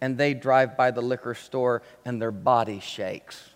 and 0.00 0.18
they 0.18 0.34
drive 0.34 0.76
by 0.76 0.90
the 0.90 1.00
liquor 1.00 1.34
store 1.34 1.82
and 2.04 2.20
their 2.20 2.32
body 2.32 2.80
shakes. 2.80 3.50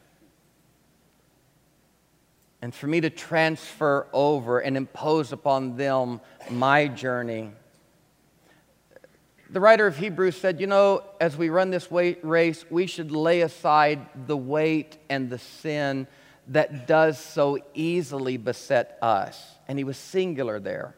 And 2.60 2.74
for 2.74 2.86
me 2.86 3.00
to 3.02 3.10
transfer 3.10 4.08
over 4.12 4.58
and 4.58 4.76
impose 4.76 5.32
upon 5.32 5.76
them 5.76 6.20
my 6.50 6.88
journey, 6.88 7.52
the 9.50 9.60
writer 9.60 9.86
of 9.86 9.96
Hebrews 9.96 10.36
said, 10.36 10.60
You 10.60 10.66
know, 10.66 11.02
as 11.20 11.36
we 11.36 11.48
run 11.48 11.70
this 11.70 11.90
race, 11.90 12.64
we 12.70 12.86
should 12.86 13.10
lay 13.10 13.40
aside 13.40 14.06
the 14.26 14.36
weight 14.36 14.98
and 15.08 15.30
the 15.30 15.38
sin 15.38 16.06
that 16.48 16.86
does 16.86 17.18
so 17.18 17.58
easily 17.74 18.36
beset 18.36 18.98
us. 19.00 19.54
And 19.66 19.78
he 19.78 19.84
was 19.84 19.96
singular 19.96 20.60
there. 20.60 20.94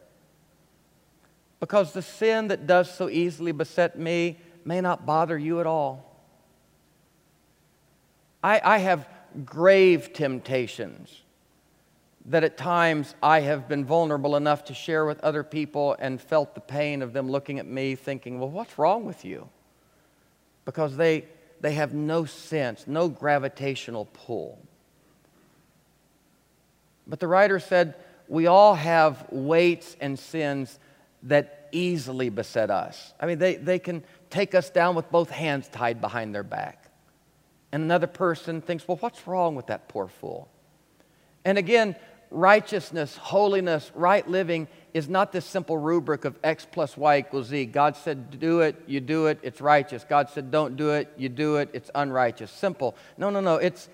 Because 1.59 1.93
the 1.93 2.01
sin 2.01 2.47
that 2.47 2.67
does 2.67 2.93
so 2.93 3.09
easily 3.09 3.51
beset 3.51 3.97
me 3.97 4.39
may 4.65 4.81
not 4.81 5.05
bother 5.05 5.37
you 5.37 5.59
at 5.59 5.67
all. 5.67 6.07
I, 8.43 8.61
I 8.63 8.77
have 8.79 9.07
grave 9.45 10.13
temptations 10.13 11.21
that 12.25 12.43
at 12.43 12.57
times 12.57 13.15
I 13.21 13.41
have 13.41 13.67
been 13.67 13.85
vulnerable 13.85 14.35
enough 14.35 14.65
to 14.65 14.73
share 14.73 15.05
with 15.05 15.19
other 15.21 15.43
people 15.43 15.95
and 15.99 16.21
felt 16.21 16.53
the 16.53 16.61
pain 16.61 17.01
of 17.01 17.13
them 17.13 17.29
looking 17.29 17.59
at 17.59 17.65
me 17.65 17.95
thinking, 17.95 18.39
well, 18.39 18.49
what's 18.49 18.77
wrong 18.77 19.05
with 19.05 19.25
you? 19.25 19.49
Because 20.65 20.95
they, 20.97 21.25
they 21.61 21.73
have 21.73 21.93
no 21.93 22.25
sense, 22.25 22.85
no 22.85 23.09
gravitational 23.09 24.05
pull. 24.13 24.59
But 27.07 27.19
the 27.19 27.27
writer 27.27 27.59
said, 27.59 27.95
we 28.27 28.47
all 28.47 28.75
have 28.75 29.25
weights 29.31 29.97
and 29.99 30.17
sins 30.17 30.79
that 31.23 31.69
easily 31.71 32.29
beset 32.29 32.69
us. 32.69 33.13
I 33.19 33.25
mean, 33.25 33.39
they, 33.39 33.55
they 33.55 33.79
can 33.79 34.03
take 34.29 34.53
us 34.53 34.69
down 34.69 34.95
with 34.95 35.09
both 35.11 35.29
hands 35.29 35.67
tied 35.67 35.99
behind 36.01 36.35
their 36.35 36.43
back. 36.43 36.85
And 37.71 37.83
another 37.83 38.07
person 38.07 38.61
thinks, 38.61 38.87
well, 38.87 38.97
what's 38.97 39.25
wrong 39.27 39.55
with 39.55 39.67
that 39.67 39.87
poor 39.87 40.07
fool? 40.07 40.49
And 41.43 41.57
again, 41.57 41.95
righteousness, 42.31 43.17
holiness, 43.17 43.91
right 43.93 44.27
living 44.27 44.67
is 44.93 45.07
not 45.07 45.31
this 45.31 45.45
simple 45.45 45.77
rubric 45.77 46.25
of 46.25 46.39
x 46.43 46.65
plus 46.69 46.97
y 46.97 47.19
equals 47.19 47.47
z. 47.47 47.65
God 47.65 47.95
said, 47.95 48.39
do 48.39 48.61
it, 48.61 48.81
you 48.87 48.99
do 48.99 49.27
it, 49.27 49.39
it's 49.43 49.61
righteous. 49.61 50.05
God 50.07 50.29
said, 50.29 50.49
don't 50.49 50.75
do 50.75 50.91
it, 50.91 51.11
you 51.17 51.29
do 51.29 51.57
it, 51.57 51.69
it's 51.73 51.91
unrighteous. 51.93 52.49
Simple. 52.49 52.95
No, 53.17 53.29
no, 53.29 53.41
no. 53.41 53.57
It's, 53.57 53.89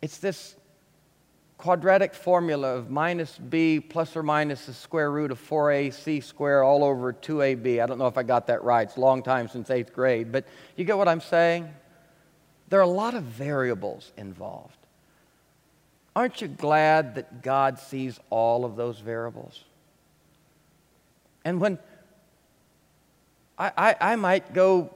it's 0.00 0.18
this 0.18 0.56
quadratic 1.58 2.14
formula 2.14 2.74
of 2.76 2.90
minus 2.90 3.38
b 3.38 3.78
plus 3.78 4.16
or 4.16 4.22
minus 4.22 4.66
the 4.66 4.74
square 4.74 5.12
root 5.12 5.30
of 5.30 5.40
4ac 5.40 6.22
squared 6.24 6.64
all 6.64 6.82
over 6.82 7.12
2ab. 7.12 7.80
I 7.80 7.86
don't 7.86 7.98
know 7.98 8.08
if 8.08 8.18
I 8.18 8.22
got 8.22 8.46
that 8.46 8.64
right. 8.64 8.82
It's 8.82 8.96
a 8.96 9.00
long 9.00 9.22
time 9.22 9.48
since 9.48 9.70
eighth 9.70 9.92
grade. 9.92 10.32
But 10.32 10.44
you 10.76 10.84
get 10.84 10.98
what 10.98 11.08
I'm 11.08 11.20
saying? 11.20 11.68
There 12.68 12.80
are 12.80 12.84
a 12.84 12.88
lot 12.88 13.14
of 13.14 13.22
variables 13.24 14.12
involved. 14.16 14.81
Aren't 16.14 16.40
you 16.42 16.48
glad 16.48 17.14
that 17.14 17.42
God 17.42 17.78
sees 17.78 18.20
all 18.28 18.64
of 18.64 18.76
those 18.76 18.98
variables? 18.98 19.64
And 21.44 21.60
when 21.60 21.78
I, 23.58 23.72
I, 23.76 24.12
I, 24.12 24.16
might 24.16 24.52
go 24.52 24.94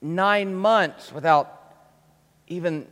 nine 0.00 0.54
months 0.54 1.12
without 1.12 1.74
even 2.46 2.86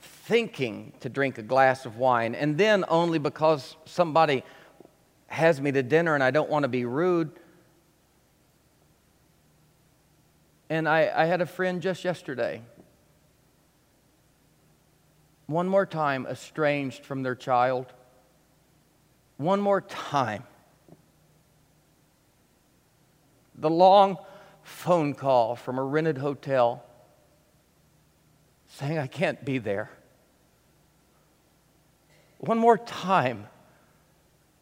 thinking 0.00 0.92
to 1.00 1.08
drink 1.08 1.38
a 1.38 1.42
glass 1.42 1.84
of 1.84 1.96
wine, 1.96 2.34
and 2.34 2.56
then 2.56 2.84
only 2.88 3.18
because 3.18 3.76
somebody 3.84 4.44
has 5.26 5.60
me 5.60 5.72
to 5.72 5.82
dinner 5.82 6.14
and 6.14 6.22
I 6.22 6.30
don't 6.30 6.48
want 6.48 6.62
to 6.62 6.68
be 6.68 6.84
rude. 6.84 7.30
And 10.68 10.88
I, 10.88 11.10
I 11.14 11.24
had 11.24 11.40
a 11.40 11.46
friend 11.46 11.82
just 11.82 12.04
yesterday 12.04 12.62
one 15.50 15.68
more 15.68 15.84
time 15.84 16.26
estranged 16.26 17.04
from 17.04 17.24
their 17.24 17.34
child, 17.34 17.86
one 19.36 19.60
more 19.60 19.80
time. 19.80 20.44
The 23.56 23.68
long 23.68 24.16
phone 24.62 25.12
call 25.12 25.56
from 25.56 25.78
a 25.78 25.82
rented 25.82 26.18
hotel 26.18 26.84
saying, 28.68 28.98
I 28.98 29.08
can't 29.08 29.44
be 29.44 29.58
there. 29.58 29.90
One 32.38 32.58
more 32.58 32.78
time, 32.78 33.48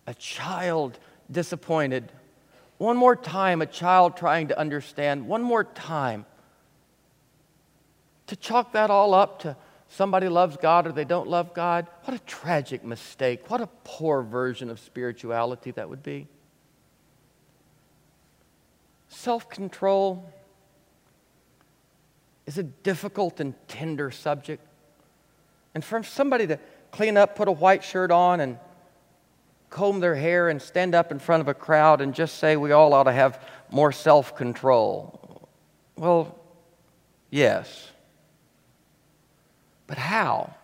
a 0.06 0.14
child 0.14 0.98
disappointed. 1.30 2.10
One 2.78 2.96
more 2.96 3.14
time, 3.14 3.60
a 3.60 3.66
child 3.66 4.16
trying 4.16 4.48
to 4.48 4.58
understand. 4.58 5.28
One 5.28 5.42
more 5.42 5.64
time, 5.64 6.24
to 8.26 8.36
chalk 8.36 8.72
that 8.72 8.90
all 8.90 9.12
up 9.12 9.40
to 9.40 9.56
somebody 9.88 10.28
loves 10.28 10.56
God 10.56 10.86
or 10.86 10.92
they 10.92 11.04
don't 11.04 11.28
love 11.28 11.54
God, 11.54 11.86
what 12.04 12.14
a 12.14 12.20
tragic 12.20 12.84
mistake. 12.84 13.50
What 13.50 13.60
a 13.60 13.68
poor 13.84 14.22
version 14.22 14.70
of 14.70 14.78
spirituality 14.78 15.70
that 15.72 15.88
would 15.88 16.02
be. 16.02 16.28
Self 19.08 19.48
control 19.48 20.30
is 22.46 22.58
a 22.58 22.62
difficult 22.62 23.40
and 23.40 23.54
tender 23.66 24.10
subject. 24.10 24.64
And 25.74 25.84
for 25.84 26.02
somebody 26.02 26.46
to 26.46 26.58
clean 26.90 27.16
up, 27.16 27.36
put 27.36 27.48
a 27.48 27.52
white 27.52 27.84
shirt 27.84 28.10
on, 28.10 28.40
and 28.40 28.58
comb 29.70 30.00
their 30.00 30.14
hair 30.14 30.48
and 30.48 30.60
stand 30.60 30.94
up 30.94 31.12
in 31.12 31.18
front 31.18 31.40
of 31.40 31.48
a 31.48 31.54
crowd 31.54 32.00
and 32.00 32.14
just 32.14 32.38
say 32.38 32.56
we 32.56 32.72
all 32.72 32.94
ought 32.94 33.04
to 33.04 33.12
have 33.12 33.42
more 33.70 33.92
self 33.92 34.34
control. 34.34 35.48
Well, 35.96 36.38
yes. 37.30 37.90
But 39.88 39.98
how? 39.98 40.54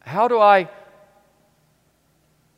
How 0.00 0.28
do 0.28 0.38
I 0.38 0.68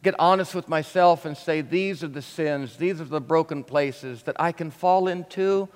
get 0.03 0.15
honest 0.19 0.55
with 0.55 0.69
myself 0.69 1.25
and 1.25 1.37
say, 1.37 1.61
these 1.61 2.03
are 2.03 2.09
the 2.09 2.21
sins, 2.21 2.77
these 2.77 3.01
are 3.01 3.05
the 3.05 3.21
broken 3.21 3.63
places 3.63 4.25
that 4.25 4.37
I 4.39 4.51
can 4.53 4.71
fall 4.71 5.07
into, 5.07 5.69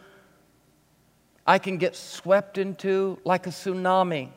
I 1.47 1.59
can 1.59 1.79
get 1.79 1.95
swept 1.95 2.59
into 2.59 3.19
like 3.25 3.47
a 3.47 3.51
tsunami? 3.51 4.31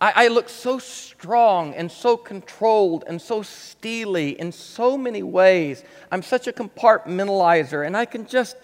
I, 0.00 0.12
I 0.24 0.28
look 0.28 0.50
so 0.50 0.78
strong 0.78 1.74
and 1.74 1.90
so 1.90 2.18
controlled 2.18 3.04
and 3.06 3.20
so 3.20 3.42
steely 3.42 4.38
in 4.38 4.52
so 4.52 4.98
many 4.98 5.22
ways. 5.22 5.82
I'm 6.12 6.22
such 6.22 6.46
a 6.46 6.52
compartmentalizer, 6.52 7.86
and 7.86 7.96
I 7.96 8.04
can 8.04 8.26
just 8.26 8.56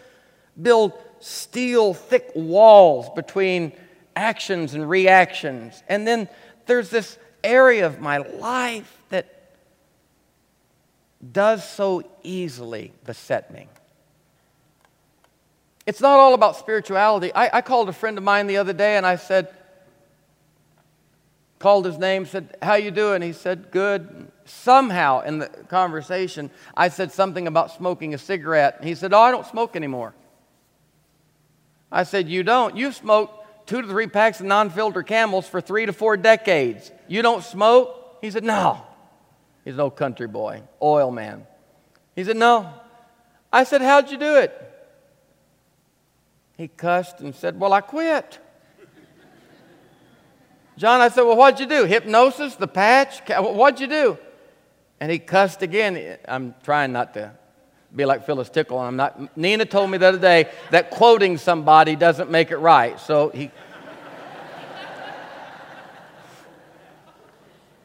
build 0.61 0.93
steel 1.21 1.95
thick 1.95 2.31
walls 2.35 3.09
between 3.15 3.73
actions 4.15 4.75
and 4.75 4.89
reactions. 4.89 5.83
And 5.89 6.07
then 6.07 6.29
there's 6.67 6.91
this 6.91 7.19
area 7.43 7.87
of 7.87 8.01
my 8.01 8.19
life 8.19 9.03
that 9.11 9.53
does 11.33 11.69
so 11.69 12.03
easily 12.23 12.93
beset 13.05 13.53
me. 13.53 13.69
It's 15.87 16.01
not 16.01 16.19
all 16.19 16.35
about 16.35 16.57
spirituality. 16.57 17.33
I, 17.35 17.59
I 17.59 17.61
called 17.61 17.89
a 17.89 17.93
friend 17.93 18.17
of 18.17 18.25
mine 18.25 18.47
the 18.47 18.57
other 18.57 18.73
day 18.73 18.97
and 18.97 19.05
I 19.05 19.17
said, 19.17 19.49
called 21.59 21.87
his 21.87 21.99
name, 21.99 22.27
said, 22.27 22.57
How 22.63 22.75
you 22.75 22.91
doing? 22.91 23.23
He 23.23 23.33
said, 23.33 23.71
Good. 23.71 24.31
Somehow 24.45 25.21
in 25.21 25.39
the 25.39 25.49
conversation, 25.69 26.51
I 26.77 26.89
said 26.89 27.11
something 27.11 27.47
about 27.47 27.71
smoking 27.71 28.13
a 28.13 28.19
cigarette. 28.19 28.81
He 28.83 28.95
said, 28.95 29.15
Oh, 29.15 29.21
I 29.21 29.31
don't 29.31 29.47
smoke 29.47 29.75
anymore. 29.75 30.15
I 31.95 32.03
said, 32.03 32.29
You 32.29 32.43
don't? 32.43 32.77
You've 32.77 32.97
smoked 32.97 33.69
two 33.69 33.81
to 33.81 33.87
three 33.87 34.09
packs 34.09 34.41
of 34.41 34.47
non 34.47 34.69
filter 34.69 35.05
camels 35.05 35.49
for 35.49 35.61
three 35.61 35.87
to 35.87 35.93
four 35.93 36.17
decades. 36.17 36.91
You 37.07 37.23
don't 37.23 37.45
smoke? 37.45 38.19
He 38.21 38.33
said, 38.33 38.43
No. 38.43 38.85
He's 39.65 39.75
an 39.75 39.81
old 39.81 39.97
country 39.97 40.27
boy, 40.27 40.63
oil 40.83 41.13
man. 41.13 41.47
He 42.17 42.25
said, 42.25 42.37
No. 42.37 42.69
I 43.53 43.63
said, 43.63 43.81
How'd 43.81 44.11
you 44.11 44.19
do 44.19 44.37
it? 44.39 44.61
He 46.57 46.67
cussed 46.67 47.21
and 47.21 47.33
said, 47.33 47.61
Well, 47.61 47.73
I 47.73 47.81
quit. 47.81 48.41
John, 50.77 51.01
I 51.01 51.09
said, 51.11 51.23
Well, 51.23 51.37
what'd 51.37 51.61
you 51.61 51.67
do? 51.67 51.85
Hypnosis, 51.85 52.57
the 52.57 52.67
patch? 52.67 53.21
What'd 53.29 53.79
you 53.79 53.87
do? 53.87 54.19
And 54.99 55.13
he 55.13 55.21
cussed 55.21 55.63
again. 55.63 56.19
I'm 56.27 56.57
trying 56.65 56.93
not 56.93 57.15
to 57.15 57.35
be 57.95 58.05
like 58.05 58.27
Phyllis 58.27 58.51
Tickle. 58.51 58.79
I'm 58.79 58.97
not. 58.97 59.37
Nina 59.37 59.65
told 59.65 59.91
me 59.91 59.99
the 59.99 60.07
other 60.07 60.19
day 60.19 60.51
that 60.71 60.91
quoting 60.91 61.39
somebody 61.39 61.95
doesn't 61.97 62.31
make 62.31 62.51
it 62.51 62.57
right. 62.57 62.99
So 62.99 63.31
he. 63.31 63.51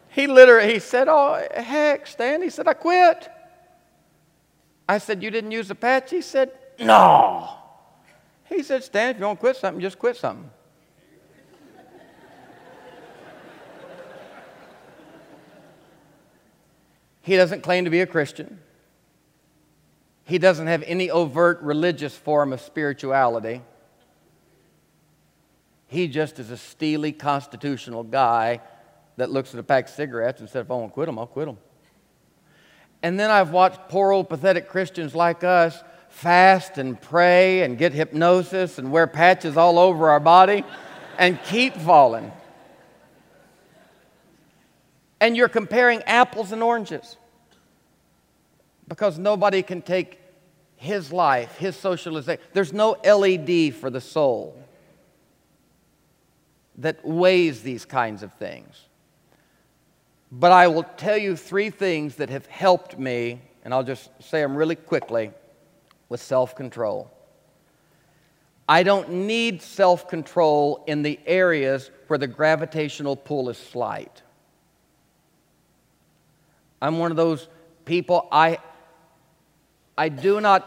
he 0.09 0.27
literally 0.27 0.73
he 0.73 0.79
said, 0.79 1.07
"Oh 1.07 1.45
heck, 1.53 2.07
Stan," 2.07 2.41
he 2.41 2.49
said, 2.49 2.67
"I 2.67 2.73
quit." 2.73 3.29
I 4.87 4.97
said, 4.97 5.21
"You 5.21 5.29
didn't 5.29 5.51
use 5.51 5.69
a 5.69 5.75
patch?" 5.75 6.09
He 6.09 6.21
said, 6.21 6.51
"No." 6.79 7.49
He 8.45 8.63
said, 8.63 8.83
"Stan, 8.83 9.11
if 9.11 9.19
you 9.19 9.25
want 9.25 9.37
to 9.37 9.41
quit 9.41 9.57
something, 9.57 9.79
just 9.79 9.99
quit 9.99 10.17
something." 10.17 10.49
He 17.21 17.35
doesn't 17.35 17.61
claim 17.61 17.85
to 17.85 17.91
be 17.91 18.01
a 18.01 18.07
Christian. 18.07 18.59
He 20.29 20.37
doesn't 20.37 20.67
have 20.67 20.83
any 20.83 21.09
overt 21.09 21.59
religious 21.63 22.15
form 22.15 22.53
of 22.53 22.61
spirituality. 22.61 23.63
He 25.87 26.07
just 26.07 26.37
is 26.37 26.51
a 26.51 26.57
steely 26.57 27.11
constitutional 27.11 28.03
guy 28.03 28.61
that 29.17 29.31
looks 29.31 29.55
at 29.55 29.59
a 29.59 29.63
pack 29.63 29.85
of 29.85 29.89
cigarettes 29.89 30.39
and 30.39 30.47
says, 30.47 30.65
if 30.65 30.71
I 30.71 30.75
want 30.75 30.91
to 30.91 30.93
quit 30.93 31.07
them, 31.07 31.17
I'll 31.17 31.25
quit 31.25 31.47
them. 31.47 31.57
And 33.01 33.19
then 33.19 33.31
I've 33.31 33.49
watched 33.49 33.89
poor 33.89 34.11
old 34.11 34.29
pathetic 34.29 34.69
Christians 34.69 35.15
like 35.15 35.43
us 35.43 35.81
fast 36.09 36.77
and 36.77 37.01
pray 37.01 37.63
and 37.63 37.75
get 37.75 37.93
hypnosis 37.93 38.77
and 38.77 38.91
wear 38.91 39.07
patches 39.07 39.57
all 39.57 39.79
over 39.79 40.11
our 40.11 40.19
body 40.19 40.63
and 41.17 41.41
keep 41.45 41.75
falling. 41.75 42.31
And 45.19 45.35
you're 45.35 45.49
comparing 45.49 46.03
apples 46.03 46.51
and 46.51 46.61
oranges 46.61 47.17
because 48.87 49.17
nobody 49.17 49.63
can 49.63 49.81
take 49.81 50.18
his 50.79 51.11
life, 51.11 51.57
his 51.57 51.75
socialization. 51.75 52.41
There's 52.53 52.71
no 52.71 52.95
LED 53.03 53.75
for 53.75 53.89
the 53.89 53.99
soul 53.99 54.57
that 56.77 57.05
weighs 57.05 57.61
these 57.63 57.83
kinds 57.83 58.23
of 58.23 58.31
things. 58.35 58.85
But 60.31 60.53
I 60.53 60.69
will 60.69 60.83
tell 60.83 61.17
you 61.17 61.35
three 61.35 61.69
things 61.69 62.15
that 62.15 62.29
have 62.29 62.45
helped 62.45 62.97
me, 62.97 63.41
and 63.65 63.73
I'll 63.73 63.83
just 63.83 64.09
say 64.21 64.41
them 64.41 64.55
really 64.55 64.77
quickly 64.77 65.31
with 66.07 66.21
self 66.21 66.55
control. 66.55 67.11
I 68.69 68.83
don't 68.83 69.09
need 69.09 69.61
self 69.61 70.07
control 70.07 70.85
in 70.87 71.01
the 71.01 71.19
areas 71.25 71.91
where 72.07 72.17
the 72.17 72.27
gravitational 72.27 73.17
pull 73.17 73.49
is 73.49 73.57
slight. 73.57 74.21
I'm 76.81 76.99
one 76.99 77.11
of 77.11 77.17
those 77.17 77.49
people, 77.83 78.29
I, 78.31 78.59
I 79.99 80.07
do 80.07 80.39
not, 80.39 80.65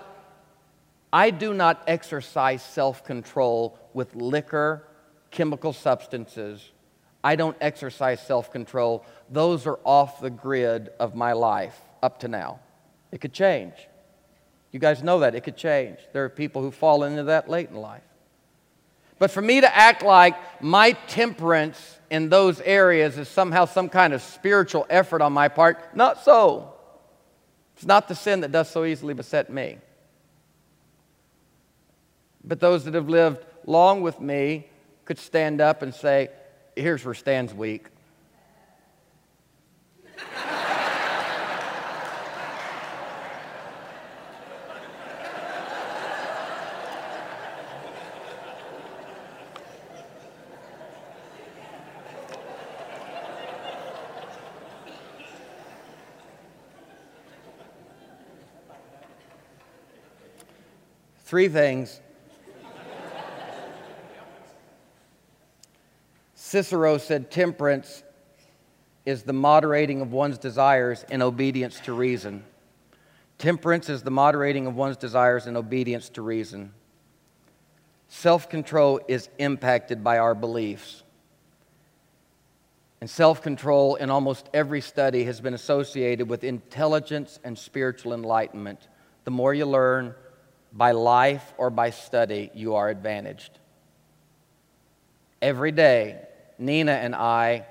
I 1.11 1.31
do 1.31 1.55
not 1.55 1.85
exercise 1.87 2.63
self 2.63 3.03
control 3.03 3.79
with 3.95 4.15
liquor, 4.15 4.87
chemical 5.31 5.73
substances. 5.73 6.71
I 7.25 7.37
don't 7.37 7.57
exercise 7.59 8.21
self 8.21 8.53
control. 8.53 9.07
Those 9.31 9.67
are 9.67 9.79
off 9.85 10.21
the 10.21 10.29
grid 10.29 10.91
of 11.01 11.15
my 11.15 11.33
life 11.33 11.81
up 12.03 12.21
to 12.21 12.29
now. 12.29 12.61
It 13.11 13.23
could 13.23 13.33
change. 13.33 13.73
You 14.71 14.79
guys 14.79 15.03
know 15.03 15.21
that. 15.21 15.35
It 15.35 15.45
could 15.45 15.57
change. 15.57 15.97
There 16.13 16.27
are 16.27 16.29
people 16.29 16.61
who 16.61 16.71
fall 16.71 17.03
into 17.03 17.23
that 17.25 17.49
late 17.49 17.71
in 17.71 17.77
life. 17.77 18.03
But 19.19 19.31
for 19.31 19.41
me 19.41 19.63
to 19.63 19.75
act 19.75 20.03
like 20.03 20.63
my 20.63 20.93
temperance 20.93 21.99
in 22.11 22.29
those 22.29 22.61
areas 22.61 23.17
is 23.17 23.29
somehow 23.29 23.65
some 23.65 23.89
kind 23.89 24.13
of 24.13 24.21
spiritual 24.21 24.85
effort 24.91 25.23
on 25.23 25.33
my 25.33 25.49
part, 25.49 25.97
not 25.97 26.23
so. 26.23 26.75
It's 27.75 27.87
not 27.87 28.09
the 28.09 28.15
sin 28.15 28.41
that 28.41 28.53
does 28.53 28.69
so 28.69 28.85
easily 28.85 29.15
beset 29.15 29.51
me. 29.51 29.79
But 32.45 32.61
those 32.61 32.85
that 32.85 32.95
have 32.95 33.09
lived 33.09 33.45
long 33.67 34.03
with 34.03 34.21
me 34.21 34.69
could 35.05 35.19
stand 35.19 35.61
up 35.61 35.83
and 35.83 35.95
say, 35.95 36.29
Here's 36.75 37.05
where 37.05 37.15
Stan's 37.15 37.53
weak. 37.53 37.87
Three 61.33 61.49
things. 61.49 61.99
Cicero 66.35 66.99
said 66.99 67.31
temperance 67.31 68.03
is 69.07 69.23
the 69.23 69.33
moderating 69.33 70.03
of 70.03 70.13
one's 70.13 70.37
desires 70.37 71.07
in 71.09 71.23
obedience 71.23 71.81
to 71.87 71.95
reason. 71.95 72.45
Temperance 73.39 73.89
is 73.89 74.03
the 74.03 74.11
moderating 74.11 74.67
of 74.67 74.77
one's 74.77 74.99
desires 74.99 75.47
in 75.47 75.57
obedience 75.57 76.11
to 76.11 76.21
reason. 76.21 76.75
Self 78.09 78.51
control 78.51 79.01
is 79.09 79.31
impacted 79.39 80.05
by 80.05 80.19
our 80.19 80.35
beliefs. 80.35 81.03
And 83.01 83.09
self 83.09 83.41
control, 83.41 83.95
in 83.95 84.11
almost 84.11 84.51
every 84.53 84.83
study, 84.83 85.25
has 85.25 85.41
been 85.41 85.55
associated 85.55 86.29
with 86.29 86.45
intelligence 86.45 87.41
and 87.43 87.59
spiritual 87.59 88.13
enlightenment. 88.13 88.87
The 89.25 89.31
more 89.31 89.55
you 89.55 89.65
learn, 89.65 90.15
by 90.73 90.93
life 90.93 91.53
or 91.59 91.71
by 91.71 91.91
study, 91.91 92.51
you 92.55 92.75
are 92.75 92.89
advantaged. 92.89 93.59
Every 95.41 95.73
day, 95.73 96.21
Nina 96.59 96.93
and 96.93 97.15
I, 97.15 97.67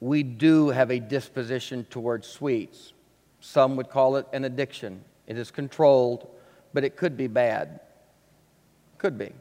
we 0.00 0.22
do 0.22 0.68
have 0.68 0.90
a 0.90 1.00
disposition 1.00 1.84
towards 1.84 2.26
sweets. 2.26 2.92
Some 3.40 3.76
would 3.76 3.90
call 3.90 4.16
it 4.16 4.26
an 4.32 4.44
addiction. 4.44 5.04
It 5.26 5.36
is 5.36 5.50
controlled, 5.50 6.28
but 6.72 6.84
it 6.84 6.96
could 6.96 7.16
be 7.16 7.26
bad. 7.26 7.80
Could 8.98 9.18
be. 9.18 9.32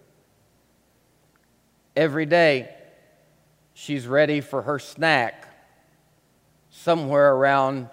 Every 1.95 2.25
day, 2.25 2.73
she's 3.73 4.05
ready 4.07 4.41
for 4.41 4.63
her 4.63 4.79
snack 4.79 5.47
somewhere 6.71 7.33
around 7.33 7.89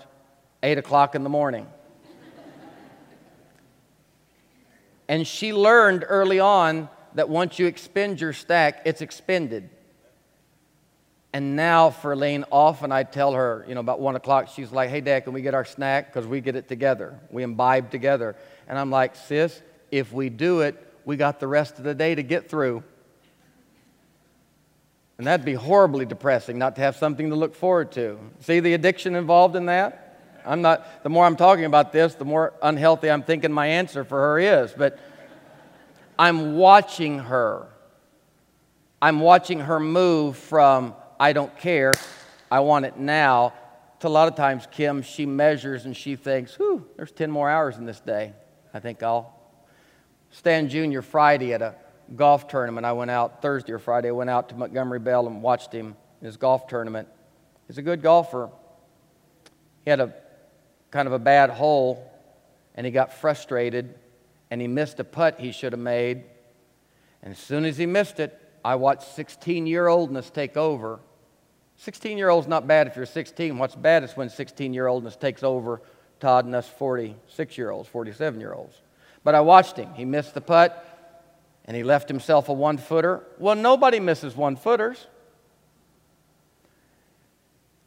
8 0.62 0.78
o'clock 0.78 1.14
in 1.14 1.22
the 1.22 1.30
morning. 1.30 1.66
And 5.12 5.26
she 5.26 5.52
learned 5.52 6.06
early 6.08 6.40
on 6.40 6.88
that 7.16 7.28
once 7.28 7.58
you 7.58 7.66
expend 7.66 8.18
your 8.18 8.32
stack, 8.32 8.80
it's 8.86 9.02
expended. 9.02 9.68
And 11.34 11.54
now, 11.54 11.90
Ferline, 11.90 12.44
often 12.50 12.92
I 12.92 13.02
tell 13.02 13.34
her, 13.34 13.62
you 13.68 13.74
know, 13.74 13.80
about 13.80 14.00
one 14.00 14.16
o'clock, 14.16 14.48
she's 14.48 14.72
like, 14.72 14.88
hey, 14.88 15.02
Dad, 15.02 15.24
can 15.24 15.34
we 15.34 15.42
get 15.42 15.52
our 15.52 15.66
snack? 15.66 16.06
Because 16.06 16.26
we 16.26 16.40
get 16.40 16.56
it 16.56 16.66
together. 16.66 17.20
We 17.30 17.42
imbibe 17.42 17.90
together. 17.90 18.36
And 18.66 18.78
I'm 18.78 18.90
like, 18.90 19.14
sis, 19.14 19.60
if 19.90 20.14
we 20.14 20.30
do 20.30 20.62
it, 20.62 20.82
we 21.04 21.18
got 21.18 21.40
the 21.40 21.46
rest 21.46 21.76
of 21.76 21.84
the 21.84 21.94
day 21.94 22.14
to 22.14 22.22
get 22.22 22.48
through. 22.48 22.82
And 25.18 25.26
that'd 25.26 25.44
be 25.44 25.52
horribly 25.52 26.06
depressing 26.06 26.56
not 26.56 26.76
to 26.76 26.80
have 26.80 26.96
something 26.96 27.28
to 27.28 27.36
look 27.36 27.54
forward 27.54 27.92
to. 27.92 28.18
See 28.40 28.60
the 28.60 28.72
addiction 28.72 29.14
involved 29.14 29.56
in 29.56 29.66
that? 29.66 30.11
I'm 30.44 30.62
not, 30.62 31.02
the 31.02 31.08
more 31.08 31.24
I'm 31.24 31.36
talking 31.36 31.64
about 31.64 31.92
this, 31.92 32.14
the 32.14 32.24
more 32.24 32.54
unhealthy 32.62 33.10
I'm 33.10 33.22
thinking 33.22 33.52
my 33.52 33.66
answer 33.66 34.04
for 34.04 34.18
her 34.18 34.38
is. 34.38 34.72
But 34.72 34.98
I'm 36.18 36.56
watching 36.56 37.20
her. 37.20 37.66
I'm 39.00 39.20
watching 39.20 39.60
her 39.60 39.80
move 39.80 40.36
from 40.36 40.94
I 41.18 41.32
don't 41.32 41.56
care, 41.58 41.94
I 42.50 42.60
want 42.60 42.84
it 42.84 42.96
now, 42.96 43.52
to 44.00 44.08
a 44.08 44.10
lot 44.10 44.26
of 44.26 44.34
times, 44.34 44.66
Kim, 44.70 45.02
she 45.02 45.26
measures 45.26 45.84
and 45.84 45.96
she 45.96 46.16
thinks, 46.16 46.56
whew, 46.56 46.84
there's 46.96 47.12
10 47.12 47.30
more 47.30 47.48
hours 47.48 47.76
in 47.76 47.86
this 47.86 48.00
day. 48.00 48.32
I 48.74 48.80
think 48.80 49.02
I'll. 49.02 49.38
stand 50.30 50.70
Jr. 50.70 51.00
Friday 51.00 51.52
at 51.54 51.62
a 51.62 51.76
golf 52.16 52.48
tournament, 52.48 52.84
I 52.84 52.92
went 52.92 53.10
out, 53.10 53.40
Thursday 53.40 53.72
or 53.72 53.78
Friday, 53.78 54.08
I 54.08 54.12
went 54.12 54.30
out 54.30 54.48
to 54.48 54.56
Montgomery 54.56 54.98
Bell 54.98 55.26
and 55.26 55.42
watched 55.42 55.72
him 55.72 55.94
in 56.20 56.26
his 56.26 56.36
golf 56.36 56.66
tournament. 56.66 57.08
He's 57.68 57.78
a 57.78 57.82
good 57.82 58.02
golfer. 58.02 58.50
He 59.84 59.90
had 59.90 60.00
a 60.00 60.12
kind 60.92 61.08
of 61.08 61.12
a 61.12 61.18
bad 61.18 61.50
hole, 61.50 62.08
and 62.76 62.86
he 62.86 62.92
got 62.92 63.12
frustrated, 63.12 63.94
and 64.50 64.60
he 64.60 64.68
missed 64.68 65.00
a 65.00 65.04
putt 65.04 65.40
he 65.40 65.50
should 65.50 65.72
have 65.72 65.80
made. 65.80 66.22
And 67.22 67.32
as 67.32 67.38
soon 67.38 67.64
as 67.64 67.76
he 67.76 67.86
missed 67.86 68.20
it, 68.20 68.38
I 68.64 68.76
watched 68.76 69.14
16 69.14 69.66
year 69.66 69.88
oldness 69.88 70.30
take 70.30 70.56
over. 70.56 71.00
16 71.78 72.18
year 72.18 72.28
old's 72.28 72.46
not 72.46 72.66
bad 72.66 72.86
if 72.86 72.94
you're 72.94 73.06
16. 73.06 73.58
What's 73.58 73.74
bad 73.74 74.04
is 74.04 74.16
when 74.16 74.28
16 74.28 74.72
year 74.72 74.86
oldness 74.86 75.16
takes 75.16 75.42
over 75.42 75.82
Todd 76.20 76.44
and 76.44 76.54
us 76.54 76.68
46 76.68 77.58
year 77.58 77.70
olds, 77.70 77.88
47 77.88 78.38
year 78.38 78.52
olds. 78.52 78.80
But 79.24 79.34
I 79.34 79.40
watched 79.40 79.76
him. 79.76 79.92
He 79.94 80.04
missed 80.04 80.34
the 80.34 80.40
putt 80.40 80.88
and 81.64 81.76
he 81.76 81.82
left 81.82 82.08
himself 82.08 82.48
a 82.48 82.52
one 82.52 82.78
footer. 82.78 83.24
Well, 83.38 83.56
nobody 83.56 83.98
misses 83.98 84.36
one 84.36 84.56
footers. 84.56 85.06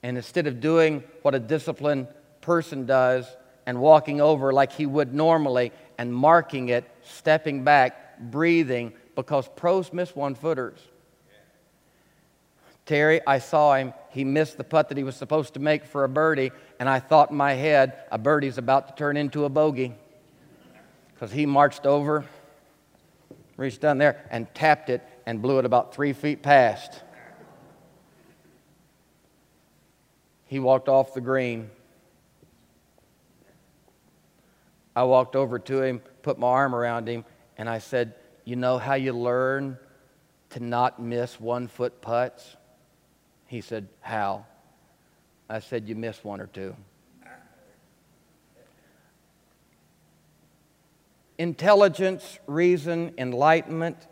And 0.04 0.18
instead 0.18 0.48
of 0.48 0.60
doing 0.60 1.04
what 1.22 1.36
a 1.36 1.40
disciplined 1.40 2.08
person 2.46 2.86
does 2.86 3.26
and 3.66 3.82
walking 3.82 4.22
over 4.22 4.54
like 4.54 4.72
he 4.72 4.86
would 4.86 5.14
normally 5.14 5.72
and 5.98 6.14
marking 6.14 6.70
it, 6.70 6.86
stepping 7.04 7.64
back, 7.64 8.20
breathing, 8.20 8.94
because 9.16 9.50
pros 9.56 9.92
miss 9.92 10.16
one 10.16 10.36
footers. 10.36 10.80
Terry, 12.86 13.20
I 13.26 13.40
saw 13.40 13.76
him. 13.76 13.94
He 14.12 14.24
missed 14.24 14.58
the 14.58 14.64
putt 14.64 14.90
that 14.90 14.98
he 14.98 15.04
was 15.04 15.16
supposed 15.16 15.56
to 15.56 15.60
make 15.60 15.86
for 15.86 16.04
a 16.04 16.10
birdie, 16.10 16.52
and 16.80 16.88
I 16.88 17.00
thought 17.00 17.32
in 17.32 17.38
my 17.38 17.54
head, 17.54 18.04
a 18.12 18.20
birdie's 18.20 18.60
about 18.60 18.90
to 18.90 18.96
turn 18.96 19.18
into 19.18 19.46
a 19.46 19.50
bogey. 19.50 19.96
Because 21.14 21.32
he 21.32 21.48
marched 21.48 21.88
over, 21.88 22.26
reached 23.58 23.82
down 23.82 23.98
there, 23.98 24.24
and 24.30 24.54
tapped 24.54 24.92
it 24.92 25.02
and 25.26 25.42
blew 25.42 25.58
it 25.58 25.66
about 25.66 25.96
three 25.96 26.14
feet 26.14 26.44
past. 26.44 27.02
He 30.46 30.60
walked 30.60 30.88
off 30.88 31.16
the 31.16 31.22
green. 31.22 31.72
I 34.96 35.04
walked 35.04 35.36
over 35.36 35.60
to 35.60 35.82
him, 35.82 36.02
put 36.22 36.40
my 36.40 36.48
arm 36.48 36.74
around 36.74 37.08
him, 37.08 37.26
and 37.58 37.70
I 37.70 37.80
said, 37.80 38.16
You 38.46 38.56
know 38.56 38.78
how 38.78 38.94
you 38.94 39.14
learn 39.14 39.78
to 40.52 40.60
not 40.62 41.02
miss 41.02 41.40
one 41.40 41.68
foot 41.68 42.02
putts? 42.02 42.56
He 43.48 43.62
said, 43.62 43.88
How? 44.02 44.46
I 45.50 45.60
said, 45.60 45.88
You 45.88 45.96
miss 45.96 46.24
one 46.24 46.40
or 46.40 46.48
two. 46.48 46.76
Intelligence, 51.38 52.40
reason, 52.48 53.14
enlightenment, 53.18 54.08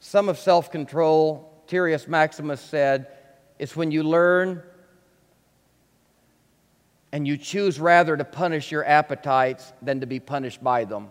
some 0.00 0.28
of 0.28 0.38
self 0.38 0.70
control, 0.70 1.64
Tyrius 1.66 2.06
Maximus 2.06 2.60
said, 2.60 3.08
is 3.58 3.74
when 3.74 3.90
you 3.90 4.02
learn 4.02 4.62
and 7.12 7.26
you 7.26 7.36
choose 7.36 7.80
rather 7.80 8.16
to 8.16 8.24
punish 8.24 8.70
your 8.70 8.84
appetites 8.84 9.72
than 9.80 10.00
to 10.00 10.06
be 10.06 10.20
punished 10.20 10.62
by 10.62 10.84
them. 10.84 11.08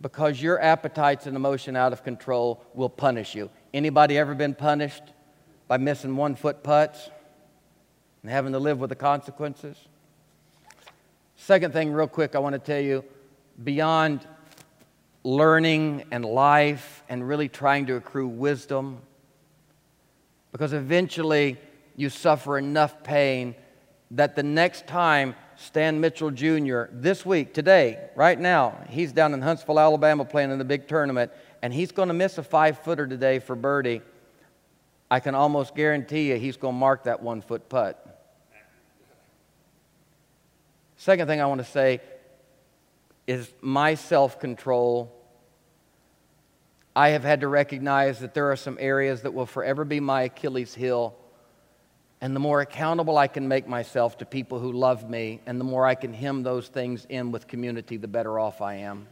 Because 0.00 0.42
your 0.42 0.60
appetites 0.60 1.26
and 1.26 1.36
emotion 1.36 1.76
out 1.76 1.92
of 1.92 2.02
control 2.02 2.64
will 2.74 2.88
punish 2.88 3.34
you. 3.34 3.50
Anybody 3.72 4.18
ever 4.18 4.34
been 4.34 4.54
punished 4.54 5.04
by 5.68 5.76
missing 5.76 6.16
one 6.16 6.34
foot 6.34 6.64
putts 6.64 7.08
and 8.22 8.30
having 8.30 8.52
to 8.52 8.58
live 8.58 8.80
with 8.80 8.90
the 8.90 8.96
consequences? 8.96 9.76
Second 11.36 11.72
thing 11.72 11.92
real 11.92 12.06
quick 12.06 12.34
i 12.34 12.38
want 12.38 12.52
to 12.54 12.58
tell 12.58 12.80
you 12.80 13.04
beyond 13.62 14.26
learning 15.24 16.04
and 16.10 16.24
life 16.24 17.02
and 17.08 17.26
really 17.26 17.48
trying 17.48 17.86
to 17.86 17.96
accrue 17.96 18.26
wisdom 18.26 18.98
because 20.52 20.72
eventually 20.72 21.56
you 21.96 22.08
suffer 22.08 22.58
enough 22.58 23.02
pain 23.02 23.54
that 24.12 24.36
the 24.36 24.42
next 24.42 24.86
time 24.86 25.34
Stan 25.56 26.00
Mitchell 26.00 26.30
Jr., 26.30 26.84
this 26.90 27.24
week, 27.24 27.54
today, 27.54 28.10
right 28.14 28.38
now, 28.38 28.78
he's 28.88 29.12
down 29.12 29.32
in 29.34 29.40
Huntsville, 29.40 29.80
Alabama 29.80 30.24
playing 30.24 30.50
in 30.50 30.58
the 30.58 30.64
big 30.64 30.86
tournament, 30.86 31.32
and 31.62 31.72
he's 31.72 31.92
going 31.92 32.08
to 32.08 32.14
miss 32.14 32.38
a 32.38 32.42
five 32.42 32.78
footer 32.78 33.06
today 33.06 33.38
for 33.38 33.56
birdie. 33.56 34.02
I 35.10 35.20
can 35.20 35.34
almost 35.34 35.74
guarantee 35.74 36.28
you 36.28 36.36
he's 36.36 36.56
going 36.56 36.74
to 36.74 36.78
mark 36.78 37.04
that 37.04 37.22
one 37.22 37.40
foot 37.42 37.68
putt. 37.68 37.98
Second 40.96 41.26
thing 41.26 41.40
I 41.40 41.46
want 41.46 41.60
to 41.60 41.66
say 41.66 42.00
is 43.26 43.50
my 43.60 43.94
self 43.94 44.38
control. 44.38 45.12
I 46.94 47.10
have 47.10 47.24
had 47.24 47.40
to 47.40 47.48
recognize 47.48 48.20
that 48.20 48.34
there 48.34 48.52
are 48.52 48.56
some 48.56 48.76
areas 48.78 49.22
that 49.22 49.32
will 49.32 49.46
forever 49.46 49.84
be 49.84 50.00
my 50.00 50.22
Achilles 50.24 50.74
heel 50.74 51.16
and 52.22 52.36
the 52.36 52.40
more 52.40 52.60
accountable 52.60 53.18
I 53.18 53.26
can 53.26 53.48
make 53.48 53.66
myself 53.66 54.16
to 54.18 54.24
people 54.24 54.60
who 54.60 54.70
love 54.70 55.10
me, 55.10 55.40
and 55.44 55.58
the 55.58 55.64
more 55.64 55.84
I 55.84 55.96
can 55.96 56.14
hem 56.14 56.44
those 56.44 56.68
things 56.68 57.04
in 57.08 57.32
with 57.32 57.48
community, 57.48 57.96
the 57.96 58.06
better 58.06 58.38
off 58.38 58.62
I 58.62 58.76
am. 58.76 59.08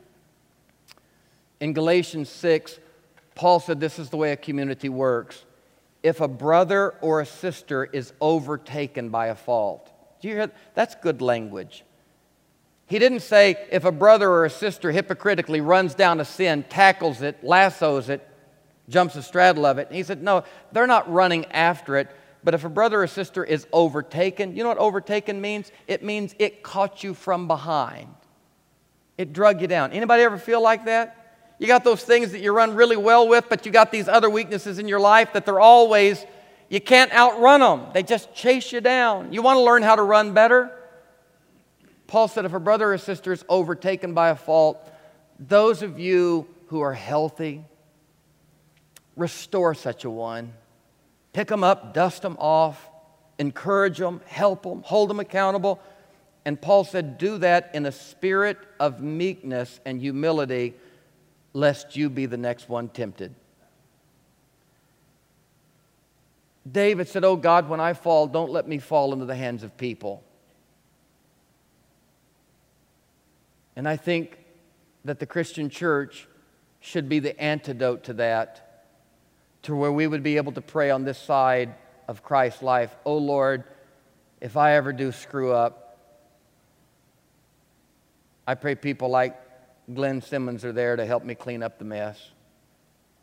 In 1.59 1.73
Galatians 1.73 2.29
6, 2.29 2.79
Paul 3.35 3.59
said 3.59 3.81
this 3.81 3.99
is 3.99 4.11
the 4.11 4.17
way 4.17 4.31
a 4.31 4.37
community 4.37 4.89
works. 4.89 5.45
If 6.05 6.21
a 6.21 6.29
brother 6.29 6.95
or 7.01 7.21
a 7.21 7.27
sister 7.27 7.85
is 7.85 8.13
overtaken 8.21 9.09
by 9.09 9.27
a 9.27 9.35
fault, 9.35 9.91
do 10.23 10.29
you 10.29 10.35
hear 10.35 10.47
that? 10.47 10.57
That's 10.77 10.95
good 10.95 11.21
language. 11.21 11.85
He 12.87 13.01
didn't 13.01 13.21
say 13.21 13.57
if 13.73 13.85
a 13.85 13.93
brother 13.93 14.31
or 14.31 14.45
a 14.45 14.51
sister 14.51 14.93
hypocritically 14.93 15.61
runs 15.61 15.97
down 15.97 16.21
a 16.21 16.25
sin, 16.25 16.65
tackles 16.69 17.23
it, 17.23 17.43
lassos 17.43 18.09
it, 18.09 18.25
jumps 18.89 19.17
a 19.17 19.23
straddle 19.23 19.67
of 19.67 19.79
it. 19.79 19.91
He 19.91 20.05
said, 20.05 20.23
no, 20.23 20.45
they're 20.71 20.87
not 20.87 21.13
running 21.13 21.47
after 21.47 21.97
it. 21.97 22.09
But 22.43 22.55
if 22.55 22.65
a 22.65 22.69
brother 22.69 23.03
or 23.03 23.07
sister 23.07 23.45
is 23.45 23.67
overtaken, 23.73 24.57
you 24.57 24.63
know 24.63 24.71
what 24.71 24.79
overtaken 24.79 25.41
means? 25.41 25.71
It 25.87 26.03
means 26.03 26.35
it 26.39 26.63
caught 26.63 27.05
you 27.05 27.15
from 27.15 27.47
behind. 27.47 28.09
It 29.19 29.33
drug 29.33 29.61
you 29.61 29.67
down. 29.67 29.93
Anybody 29.93 30.23
ever 30.23 30.39
feel 30.39 30.63
like 30.63 30.87
that? 30.87 31.17
You 31.59 31.67
got 31.67 31.85
those 31.85 32.03
things 32.03 32.33
that 32.33 32.41
you 32.41 32.53
run 32.53 32.75
really 32.75 32.97
well 32.97 33.29
with, 33.29 33.51
but 33.51 33.67
you 33.67 33.73
got 33.73 33.93
these 33.93 34.09
other 34.09 34.31
weaknesses 34.31 34.79
in 34.79 34.89
your 34.89 35.01
life 35.01 35.35
that 35.35 35.45
they're 35.45 35.61
always, 35.61 36.25
you 36.71 36.81
can't 36.81 37.13
outrun 37.13 37.61
them. 37.61 37.89
They 37.93 38.03
just 38.03 38.35
chase 38.35 38.73
you 38.73 38.81
down. 38.81 39.35
You 39.35 39.43
want 39.43 39.59
to 39.59 39.63
learn 39.63 39.83
how 39.83 39.97
to 39.97 40.03
run 40.03 40.33
better? 40.33 40.73
Paul 42.07 42.29
said 42.29 42.47
if 42.47 42.55
a 42.55 42.61
brother 42.61 42.95
or 42.95 42.99
sister 42.99 43.31
is 43.33 43.45
overtaken 43.47 44.15
by 44.15 44.31
a 44.31 44.37
fault, 44.37 44.79
those 45.39 45.83
of 45.83 45.99
you 45.99 46.47
who 46.69 46.81
are 46.81 46.95
healthy, 46.95 47.63
restore 49.15 49.75
such 49.75 50.05
a 50.05 50.11
one 50.11 50.55
pick 51.33 51.49
them 51.49 51.65
up, 51.65 51.95
dust 51.95 52.23
them 52.23 52.37
off, 52.39 52.89
encourage 53.39 53.99
them, 53.99 54.21
help 54.27 54.63
them, 54.63 54.83
hold 54.83 55.11
them 55.11 55.21
accountable. 55.21 55.81
And 56.45 56.61
Paul 56.61 56.85
said, 56.85 57.19
Do 57.19 57.39
that 57.39 57.71
in 57.75 57.87
a 57.87 57.93
spirit 57.93 58.59
of 58.79 59.01
meekness 59.03 59.81
and 59.85 60.01
humility, 60.01 60.75
lest 61.53 61.97
you 61.97 62.09
be 62.09 62.27
the 62.27 62.37
next 62.37 62.69
one 62.69 62.89
tempted. 62.89 63.35
David 66.71 67.09
said, 67.09 67.25
Oh 67.25 67.37
God, 67.37 67.69
when 67.69 67.81
I 67.81 67.95
fall, 67.95 68.27
don't 68.27 68.51
let 68.51 68.69
me 68.69 68.79
fall 68.79 69.13
into 69.13 69.25
the 69.25 69.35
hands 69.35 69.63
of 69.63 69.77
people. 69.77 70.23
And 73.77 73.89
I 73.89 73.97
think 73.97 74.39
that 75.05 75.19
the 75.19 75.27
Christian 75.27 75.71
church 75.71 76.29
should 76.81 77.09
be 77.09 77.19
the 77.19 77.39
antidote 77.41 78.05
to 78.05 78.13
that 78.15 78.70
to 79.63 79.75
where 79.75 79.93
we 79.93 80.07
would 80.07 80.23
be 80.23 80.37
able 80.37 80.53
to 80.53 80.61
pray 80.61 80.91
on 80.91 81.05
this 81.05 81.19
side 81.19 81.75
of 82.09 82.23
Christ's 82.23 82.63
life, 82.63 82.95
oh 83.05 83.19
Lord, 83.19 83.65
if 84.41 84.57
I 84.57 84.73
ever 84.73 84.93
do 84.93 85.13
screw 85.13 85.53
up, 85.53 85.99
I 88.47 88.55
pray 88.55 88.75
people 88.75 89.09
like 89.11 89.37
Glenn 89.93 90.23
Simmons 90.23 90.65
are 90.65 90.73
there 90.73 90.97
to 90.97 91.05
help 91.05 91.25
me 91.25 91.35
clean 91.35 91.63
up 91.63 91.79
the 91.79 91.85
mess 91.85 92.19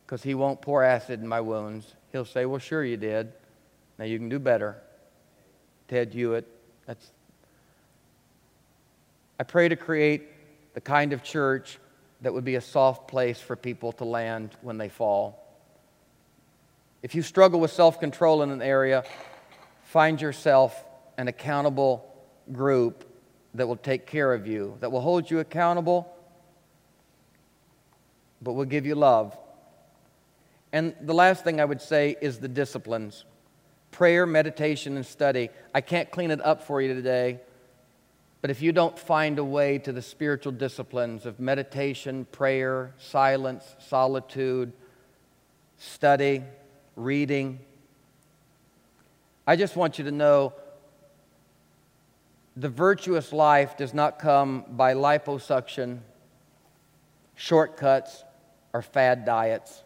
because 0.06 0.24
he 0.24 0.36
won't 0.36 0.62
pour 0.62 0.84
acid 0.84 1.22
in 1.22 1.28
my 1.28 1.42
wounds. 1.42 1.96
He'll 2.12 2.26
say, 2.26 2.46
Well, 2.46 2.60
sure 2.60 2.84
you 2.84 2.98
did. 2.98 3.34
Now 3.98 4.06
you 4.06 4.18
can 4.18 4.30
do 4.30 4.40
better. 4.40 4.78
Ted 5.88 6.14
Hewitt. 6.14 6.48
That's 6.86 7.12
I 9.40 9.44
pray 9.44 9.70
to 9.70 9.76
create 9.76 10.28
the 10.74 10.82
kind 10.82 11.14
of 11.14 11.24
church 11.24 11.80
that 12.22 12.34
would 12.34 12.46
be 12.46 12.56
a 12.56 12.62
soft 12.62 13.08
place 13.08 13.40
for 13.40 13.56
people 13.56 13.92
to 13.94 14.06
land 14.06 14.52
when 14.62 14.78
they 14.78 14.90
fall. 14.90 15.47
If 17.04 17.14
you 17.16 17.22
struggle 17.22 17.60
with 17.60 17.72
self 17.72 18.00
control 18.00 18.42
in 18.42 18.50
an 18.50 18.62
area, 18.62 19.04
find 19.84 20.20
yourself 20.20 20.84
an 21.18 21.28
accountable 21.28 22.14
group 22.52 23.04
that 23.54 23.68
will 23.68 23.78
take 23.78 24.06
care 24.06 24.34
of 24.34 24.48
you, 24.48 24.78
that 24.80 24.92
will 24.92 25.02
hold 25.02 25.30
you 25.30 25.40
accountable, 25.40 26.14
but 28.42 28.54
will 28.54 28.66
give 28.66 28.86
you 28.86 28.96
love. 28.96 29.38
And 30.72 30.96
the 31.02 31.14
last 31.14 31.44
thing 31.44 31.60
I 31.60 31.66
would 31.66 31.82
say 31.82 32.16
is 32.22 32.40
the 32.40 32.48
disciplines 32.48 33.26
prayer, 33.92 34.26
meditation, 34.26 34.96
and 34.96 35.06
study. 35.06 35.50
I 35.74 35.82
can't 35.82 36.12
clean 36.12 36.30
it 36.30 36.44
up 36.46 36.62
for 36.64 36.82
you 36.82 36.94
today, 36.94 37.40
but 38.42 38.52
if 38.52 38.62
you 38.62 38.72
don't 38.72 38.98
find 38.98 39.40
a 39.40 39.44
way 39.44 39.80
to 39.80 39.92
the 39.92 40.02
spiritual 40.02 40.52
disciplines 40.52 41.26
of 41.26 41.40
meditation, 41.40 42.28
prayer, 42.32 42.94
silence, 42.98 43.76
solitude, 43.80 44.72
study, 45.78 46.44
reading, 46.98 47.60
I 49.46 49.56
just 49.56 49.76
want 49.76 50.00
you 50.00 50.04
to 50.06 50.12
know 50.12 50.54
the 52.58 52.70
virtuous 52.70 53.32
life 53.32 53.78
does 53.78 53.94
not 53.94 54.18
come 54.18 54.66
by 54.72 54.96
liposuction, 54.96 56.00
shortcuts, 57.36 58.24
or 58.74 58.82
fad 58.82 59.26
diets. 59.26 59.84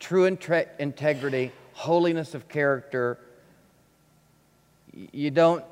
True 0.00 0.24
integrity, 0.24 1.52
holiness 1.72 2.34
of 2.34 2.48
character, 2.48 3.18
you 4.92 5.30
don't, 5.30 5.64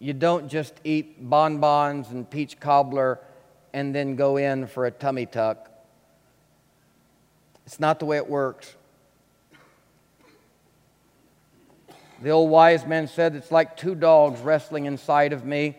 you 0.00 0.12
don't 0.12 0.48
just 0.48 0.74
eat 0.82 1.28
bonbons 1.30 2.10
and 2.10 2.28
peach 2.28 2.58
cobbler 2.58 3.20
and 3.72 3.94
then 3.94 4.16
go 4.16 4.38
in 4.38 4.66
for 4.66 4.86
a 4.86 4.90
tummy 4.90 5.26
tuck. 5.26 5.71
It's 7.72 7.80
not 7.80 8.00
the 8.00 8.04
way 8.04 8.18
it 8.18 8.28
works. 8.28 8.76
The 12.20 12.28
old 12.28 12.50
wise 12.50 12.84
man 12.84 13.08
said, 13.08 13.34
It's 13.34 13.50
like 13.50 13.78
two 13.78 13.94
dogs 13.94 14.42
wrestling 14.42 14.84
inside 14.84 15.32
of 15.32 15.46
me, 15.46 15.78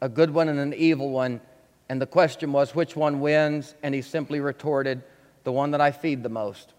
a 0.00 0.08
good 0.08 0.32
one 0.32 0.48
and 0.48 0.58
an 0.58 0.74
evil 0.74 1.10
one. 1.10 1.40
And 1.88 2.02
the 2.02 2.06
question 2.06 2.50
was, 2.50 2.74
Which 2.74 2.96
one 2.96 3.20
wins? 3.20 3.76
And 3.84 3.94
he 3.94 4.02
simply 4.02 4.40
retorted, 4.40 5.04
The 5.44 5.52
one 5.52 5.70
that 5.70 5.80
I 5.80 5.92
feed 5.92 6.24
the 6.24 6.30
most. 6.30 6.74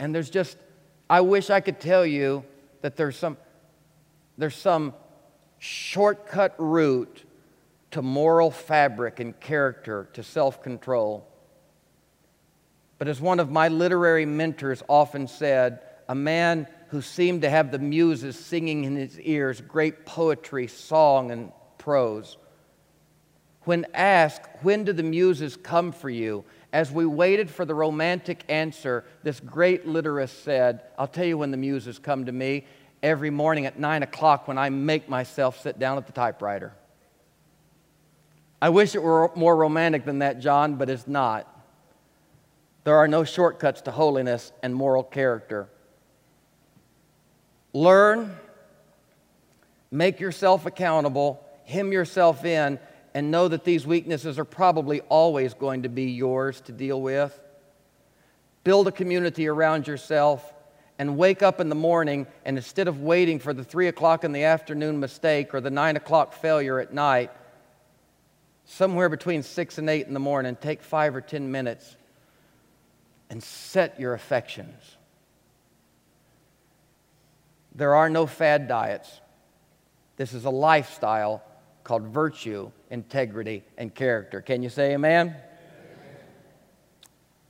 And 0.00 0.12
there's 0.12 0.28
just, 0.28 0.58
I 1.08 1.20
wish 1.20 1.50
I 1.50 1.60
could 1.60 1.78
tell 1.78 2.04
you 2.04 2.42
that 2.80 2.96
there's 2.96 3.16
some, 3.16 3.36
there's 4.36 4.56
some 4.56 4.92
shortcut 5.60 6.56
route 6.58 7.22
to 7.92 8.02
moral 8.02 8.50
fabric 8.50 9.20
and 9.20 9.38
character, 9.38 10.08
to 10.14 10.24
self 10.24 10.64
control. 10.64 11.28
But 13.02 13.08
as 13.08 13.20
one 13.20 13.40
of 13.40 13.50
my 13.50 13.66
literary 13.66 14.24
mentors 14.26 14.80
often 14.86 15.26
said, 15.26 15.80
a 16.08 16.14
man 16.14 16.68
who 16.90 17.02
seemed 17.02 17.42
to 17.42 17.50
have 17.50 17.72
the 17.72 17.80
muses 17.80 18.38
singing 18.38 18.84
in 18.84 18.94
his 18.94 19.18
ears 19.18 19.60
great 19.60 20.06
poetry, 20.06 20.68
song, 20.68 21.32
and 21.32 21.50
prose. 21.78 22.36
When 23.62 23.86
asked, 23.92 24.46
When 24.62 24.84
do 24.84 24.92
the 24.92 25.02
muses 25.02 25.56
come 25.56 25.90
for 25.90 26.10
you? 26.10 26.44
As 26.72 26.92
we 26.92 27.04
waited 27.04 27.50
for 27.50 27.64
the 27.64 27.74
romantic 27.74 28.44
answer, 28.48 29.04
this 29.24 29.40
great 29.40 29.84
literist 29.84 30.44
said, 30.44 30.82
I'll 30.96 31.08
tell 31.08 31.26
you 31.26 31.38
when 31.38 31.50
the 31.50 31.56
muses 31.56 31.98
come 31.98 32.26
to 32.26 32.32
me 32.32 32.66
every 33.02 33.30
morning 33.30 33.66
at 33.66 33.80
9 33.80 34.04
o'clock 34.04 34.46
when 34.46 34.58
I 34.58 34.70
make 34.70 35.08
myself 35.08 35.60
sit 35.60 35.76
down 35.76 35.98
at 35.98 36.06
the 36.06 36.12
typewriter. 36.12 36.72
I 38.60 38.68
wish 38.68 38.94
it 38.94 39.02
were 39.02 39.32
more 39.34 39.56
romantic 39.56 40.04
than 40.04 40.20
that, 40.20 40.38
John, 40.38 40.76
but 40.76 40.88
it's 40.88 41.08
not. 41.08 41.51
There 42.84 42.96
are 42.96 43.06
no 43.06 43.24
shortcuts 43.24 43.82
to 43.82 43.90
holiness 43.92 44.52
and 44.62 44.74
moral 44.74 45.04
character. 45.04 45.68
Learn, 47.72 48.36
make 49.90 50.18
yourself 50.18 50.66
accountable, 50.66 51.44
hem 51.64 51.92
yourself 51.92 52.44
in, 52.44 52.78
and 53.14 53.30
know 53.30 53.46
that 53.48 53.64
these 53.64 53.86
weaknesses 53.86 54.38
are 54.38 54.44
probably 54.44 55.00
always 55.02 55.54
going 55.54 55.84
to 55.84 55.88
be 55.88 56.10
yours 56.10 56.60
to 56.62 56.72
deal 56.72 57.00
with. 57.00 57.38
Build 58.64 58.88
a 58.88 58.92
community 58.92 59.46
around 59.46 59.86
yourself 59.86 60.52
and 60.98 61.16
wake 61.16 61.42
up 61.42 61.60
in 61.60 61.68
the 61.68 61.74
morning 61.74 62.26
and 62.44 62.56
instead 62.56 62.88
of 62.88 63.00
waiting 63.00 63.38
for 63.38 63.54
the 63.54 63.64
three 63.64 63.88
o'clock 63.88 64.24
in 64.24 64.32
the 64.32 64.44
afternoon 64.44 64.98
mistake 65.00 65.54
or 65.54 65.60
the 65.60 65.70
nine 65.70 65.96
o'clock 65.96 66.32
failure 66.32 66.78
at 66.78 66.92
night, 66.92 67.30
somewhere 68.64 69.08
between 69.08 69.42
six 69.42 69.78
and 69.78 69.88
eight 69.88 70.06
in 70.06 70.14
the 70.14 70.20
morning, 70.20 70.56
take 70.56 70.82
five 70.82 71.14
or 71.14 71.20
ten 71.20 71.50
minutes 71.50 71.96
and 73.32 73.42
set 73.42 73.98
your 73.98 74.12
affections. 74.12 74.98
There 77.74 77.94
are 77.94 78.10
no 78.10 78.26
fad 78.26 78.68
diets. 78.68 79.22
This 80.16 80.34
is 80.34 80.44
a 80.44 80.50
lifestyle 80.50 81.42
called 81.82 82.02
virtue, 82.08 82.70
integrity, 82.90 83.64
and 83.78 83.94
character. 83.94 84.42
Can 84.42 84.62
you 84.62 84.68
say 84.68 84.92
amen? 84.92 85.28
amen? 85.28 85.36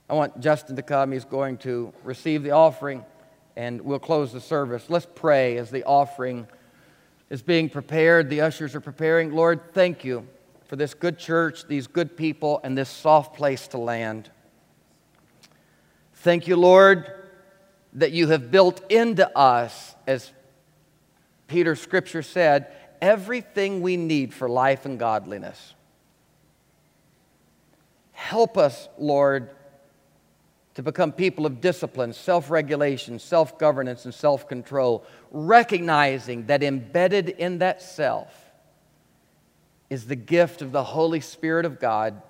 I 0.09 0.13
want 0.13 0.39
Justin 0.39 0.77
to 0.77 0.81
come. 0.81 1.11
He's 1.11 1.25
going 1.25 1.57
to 1.59 1.93
receive 2.05 2.43
the 2.43 2.51
offering, 2.51 3.03
and 3.57 3.81
we'll 3.81 3.99
close 3.99 4.31
the 4.31 4.39
service. 4.39 4.85
Let's 4.87 5.07
pray 5.13 5.57
as 5.57 5.69
the 5.69 5.83
offering 5.83 6.47
is 7.29 7.41
being 7.41 7.69
prepared. 7.69 8.29
The 8.29 8.39
ushers 8.39 8.73
are 8.73 8.79
preparing. 8.79 9.33
Lord, 9.33 9.73
thank 9.73 10.05
you 10.05 10.25
for 10.63 10.77
this 10.77 10.93
good 10.93 11.19
church, 11.19 11.67
these 11.67 11.87
good 11.87 12.15
people, 12.15 12.61
and 12.63 12.77
this 12.77 12.89
soft 12.89 13.35
place 13.35 13.67
to 13.67 13.77
land. 13.77 14.31
Thank 16.23 16.47
you, 16.47 16.55
Lord, 16.55 17.11
that 17.95 18.13
you 18.13 18.29
have 18.29 18.49
built 18.49 18.89
into 18.89 19.29
us, 19.37 19.93
as 20.07 20.31
Peter's 21.47 21.81
scripture 21.81 22.21
said, 22.21 22.73
everything 23.01 23.81
we 23.81 23.97
need 23.97 24.33
for 24.33 24.47
life 24.47 24.85
and 24.85 24.97
godliness. 24.97 25.73
Help 28.13 28.57
us, 28.57 28.87
Lord, 28.97 29.49
to 30.75 30.81
become 30.81 31.11
people 31.11 31.45
of 31.45 31.59
discipline, 31.59 32.13
self 32.13 32.49
regulation, 32.49 33.19
self 33.19 33.59
governance, 33.59 34.05
and 34.05 34.13
self 34.13 34.47
control, 34.47 35.05
recognizing 35.29 36.45
that 36.45 36.63
embedded 36.63 37.27
in 37.27 37.57
that 37.57 37.81
self 37.81 38.33
is 39.89 40.05
the 40.05 40.15
gift 40.15 40.61
of 40.61 40.71
the 40.71 40.85
Holy 40.85 41.19
Spirit 41.19 41.65
of 41.65 41.81
God, 41.81 42.21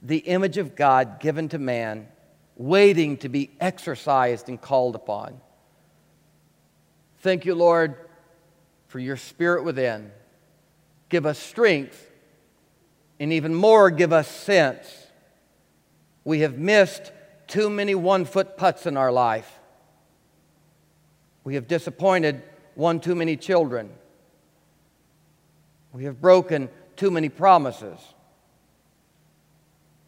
the 0.00 0.18
image 0.18 0.58
of 0.58 0.76
God 0.76 1.18
given 1.18 1.48
to 1.48 1.58
man, 1.58 2.06
waiting 2.56 3.18
to 3.18 3.28
be 3.28 3.50
exercised 3.60 4.48
and 4.48 4.60
called 4.60 4.94
upon. 4.94 5.40
Thank 7.18 7.44
you, 7.44 7.54
Lord, 7.54 7.96
for 8.88 8.98
your 8.98 9.16
spirit 9.16 9.64
within. 9.64 10.10
Give 11.08 11.26
us 11.26 11.38
strength, 11.38 12.10
and 13.20 13.32
even 13.32 13.54
more, 13.54 13.90
give 13.90 14.12
us 14.12 14.28
sense. 14.28 14.86
We 16.24 16.40
have 16.40 16.58
missed 16.58 17.12
too 17.46 17.70
many 17.70 17.94
one 17.94 18.24
foot 18.24 18.56
putts 18.56 18.86
in 18.86 18.96
our 18.96 19.12
life. 19.12 19.58
We 21.44 21.54
have 21.54 21.68
disappointed 21.68 22.42
one 22.74 23.00
too 23.00 23.14
many 23.14 23.36
children. 23.36 23.90
We 25.92 26.04
have 26.04 26.20
broken 26.20 26.68
too 26.96 27.10
many 27.10 27.28
promises. 27.28 27.98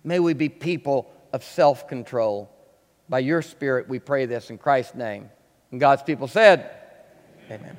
May 0.03 0.19
we 0.19 0.35
be 0.35 0.49
people 0.49 1.11
of 1.33 1.45
self 1.45 1.89
control. 1.89 2.51
By 3.09 3.21
your 3.21 3.43
Spirit, 3.43 3.89
we 3.89 3.99
pray 3.99 4.27
this 4.27 4.51
in 4.51 4.59
Christ's 4.59 4.95
name. 4.95 5.31
And 5.71 5.81
God's 5.81 6.03
people 6.03 6.29
said, 6.29 6.71
Amen. 7.47 7.61
Amen. 7.61 7.77